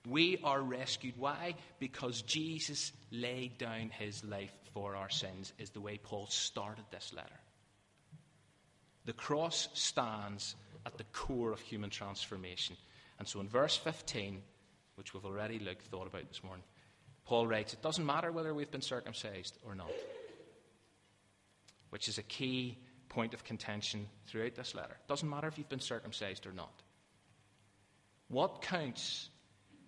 We 0.07 0.37
are 0.43 0.61
rescued. 0.61 1.15
Why? 1.17 1.55
Because 1.79 2.21
Jesus 2.21 2.91
laid 3.11 3.57
down 3.57 3.89
his 3.89 4.23
life 4.23 4.53
for 4.73 4.95
our 4.95 5.09
sins, 5.09 5.53
is 5.57 5.71
the 5.71 5.81
way 5.81 5.97
Paul 5.97 6.27
started 6.27 6.85
this 6.91 7.13
letter. 7.15 7.39
The 9.05 9.13
cross 9.13 9.69
stands 9.73 10.55
at 10.85 10.97
the 10.97 11.03
core 11.05 11.51
of 11.51 11.59
human 11.59 11.89
transformation. 11.89 12.75
And 13.19 13.27
so 13.27 13.39
in 13.39 13.47
verse 13.47 13.77
15, 13.77 14.41
which 14.95 15.13
we've 15.13 15.25
already 15.25 15.59
looked, 15.59 15.83
thought 15.87 16.07
about 16.07 16.27
this 16.27 16.43
morning, 16.43 16.63
Paul 17.25 17.47
writes, 17.47 17.73
It 17.73 17.81
doesn't 17.81 18.05
matter 18.05 18.31
whether 18.31 18.53
we've 18.53 18.71
been 18.71 18.81
circumcised 18.81 19.57
or 19.65 19.75
not, 19.75 19.91
which 21.89 22.07
is 22.07 22.17
a 22.17 22.23
key 22.23 22.77
point 23.09 23.33
of 23.33 23.43
contention 23.43 24.07
throughout 24.27 24.55
this 24.55 24.75
letter. 24.75 24.93
It 24.93 25.07
doesn't 25.07 25.29
matter 25.29 25.47
if 25.47 25.57
you've 25.57 25.69
been 25.69 25.79
circumcised 25.79 26.45
or 26.45 26.51
not. 26.51 26.83
What 28.27 28.61
counts 28.61 29.29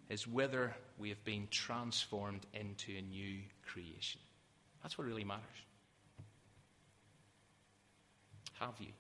is 0.09 0.27
whether 0.27 0.75
we 0.97 1.09
have 1.09 1.23
been 1.23 1.47
transformed 1.51 2.45
into 2.53 2.95
a 2.97 3.01
new 3.01 3.39
creation. 3.65 4.21
That's 4.81 4.97
what 4.97 5.07
really 5.07 5.23
matters. 5.23 5.43
Have 8.59 8.75
you? 8.79 8.93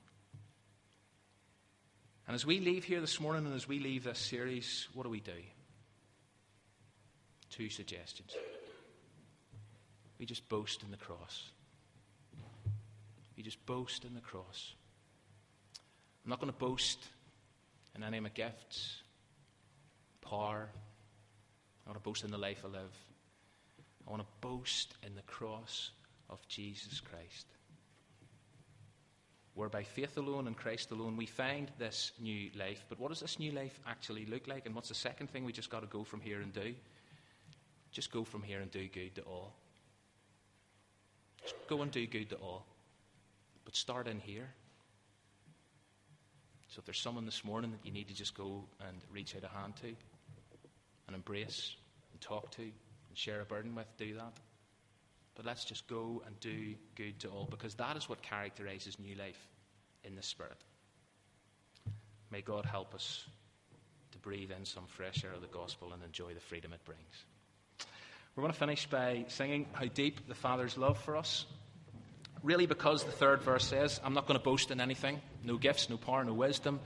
And 2.27 2.35
as 2.35 2.45
we 2.45 2.59
leave 2.59 2.83
here 2.83 2.99
this 2.99 3.21
morning 3.21 3.45
and 3.45 3.55
as 3.55 3.69
we 3.69 3.79
leave 3.79 4.03
this 4.03 4.19
series, 4.19 4.89
what 4.93 5.03
do 5.03 5.09
we 5.09 5.21
do? 5.21 5.31
Two 7.49 7.69
suggestions. 7.69 8.35
We 10.19 10.25
just 10.25 10.49
boast 10.49 10.83
in 10.83 10.91
the 10.91 10.97
cross. 10.97 11.51
We 13.37 13.43
just 13.43 13.65
boast 13.65 14.03
in 14.03 14.13
the 14.13 14.19
cross. 14.19 14.73
I'm 16.25 16.29
not 16.29 16.41
going 16.41 16.51
to 16.51 16.57
boast 16.57 16.99
in 17.95 18.03
any 18.03 18.17
of 18.17 18.23
my 18.23 18.29
gifts, 18.29 19.01
power. 20.19 20.67
I 21.85 21.89
want 21.89 21.97
to 21.97 22.03
boast 22.03 22.25
in 22.25 22.31
the 22.31 22.37
life 22.37 22.63
I 22.65 22.67
live. 22.67 22.93
I 24.05 24.11
want 24.11 24.21
to 24.21 24.27
boast 24.41 24.95
in 25.01 25.15
the 25.15 25.21
cross 25.21 25.91
of 26.29 26.45
Jesus 26.49 26.99
Christ 26.99 27.47
where 29.57 29.69
by 29.69 29.81
faith 29.81 30.15
alone 30.17 30.45
and 30.45 30.55
Christ 30.55 30.91
alone 30.91 31.17
we 31.17 31.25
find 31.25 31.71
this 31.79 32.11
new 32.19 32.51
life. 32.55 32.85
But 32.89 32.99
what 32.99 33.09
does 33.09 33.21
this 33.21 33.39
new 33.39 33.51
life 33.51 33.79
actually 33.87 34.27
look 34.27 34.47
like? 34.47 34.67
And 34.67 34.75
what's 34.75 34.89
the 34.89 34.95
second 34.95 35.31
thing 35.31 35.45
we 35.45 35.51
just 35.51 35.71
got 35.71 35.79
to 35.79 35.87
go 35.87 36.03
from 36.03 36.21
here 36.21 36.41
and 36.41 36.53
do? 36.53 36.75
Just 37.91 38.11
go 38.11 38.23
from 38.23 38.43
here 38.43 38.59
and 38.59 38.69
do 38.69 38.87
good 38.87 39.15
to 39.15 39.21
all. 39.23 39.55
Just 41.41 41.55
go 41.67 41.81
and 41.81 41.89
do 41.89 42.05
good 42.05 42.29
to 42.29 42.35
all. 42.35 42.67
But 43.65 43.75
start 43.75 44.07
in 44.07 44.19
here. 44.19 44.47
So 46.67 46.77
if 46.77 46.85
there's 46.85 47.01
someone 47.01 47.25
this 47.25 47.43
morning 47.43 47.71
that 47.71 47.83
you 47.83 47.91
need 47.91 48.09
to 48.09 48.13
just 48.13 48.37
go 48.37 48.63
and 48.87 49.01
reach 49.11 49.35
out 49.35 49.43
a 49.43 49.47
hand 49.47 49.75
to 49.77 49.87
and 51.07 51.15
embrace 51.15 51.75
and 52.11 52.21
talk 52.21 52.51
to 52.51 52.61
and 52.61 52.71
share 53.15 53.41
a 53.41 53.45
burden 53.45 53.73
with, 53.73 53.87
do 53.97 54.13
that. 54.13 54.33
But 55.37 55.45
let's 55.45 55.63
just 55.63 55.87
go 55.87 56.23
and 56.25 56.37
do 56.39 56.73
good 56.95 57.19
to 57.19 57.29
all 57.29 57.47
because 57.49 57.75
that 57.75 57.95
is 57.95 58.09
what 58.09 58.23
characterizes 58.23 58.97
new 58.97 59.15
life 59.15 59.39
in 60.03 60.15
the 60.15 60.23
Spirit. 60.23 60.57
May 62.31 62.41
God 62.41 62.65
help 62.65 62.95
us 62.95 63.23
to 64.11 64.17
breathe 64.17 64.49
in 64.51 64.65
some 64.65 64.85
fresh 64.87 65.23
air 65.23 65.33
of 65.33 65.41
the 65.41 65.47
gospel 65.47 65.93
and 65.93 66.03
enjoy 66.03 66.33
the 66.33 66.39
freedom 66.39 66.73
it 66.73 66.83
brings. 66.85 67.25
We're 68.35 68.41
going 68.41 68.53
to 68.53 68.59
finish 68.59 68.87
by 68.87 69.25
singing 69.27 69.67
How 69.73 69.85
Deep 69.85 70.27
the 70.27 70.35
Father's 70.35 70.75
Love 70.75 70.97
for 70.97 71.15
Us. 71.15 71.45
Really, 72.41 72.65
because 72.65 73.03
the 73.03 73.11
third 73.11 73.41
verse 73.43 73.65
says, 73.65 73.99
I'm 74.03 74.13
not 74.13 74.27
going 74.27 74.39
to 74.39 74.43
boast 74.43 74.71
in 74.71 74.81
anything 74.81 75.21
no 75.43 75.57
gifts, 75.57 75.89
no 75.89 75.97
power, 75.97 76.23
no 76.23 76.33
wisdom, 76.33 76.79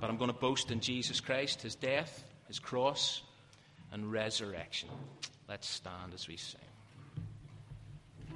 but 0.00 0.08
I'm 0.08 0.16
going 0.16 0.30
to 0.30 0.36
boast 0.36 0.70
in 0.70 0.80
Jesus 0.80 1.20
Christ, 1.20 1.62
his 1.62 1.74
death, 1.74 2.24
his 2.46 2.58
cross, 2.58 3.22
and 3.92 4.10
resurrection. 4.10 4.88
Let's 5.48 5.68
stand 5.68 6.14
as 6.14 6.26
we 6.26 6.36
sing. 6.36 6.67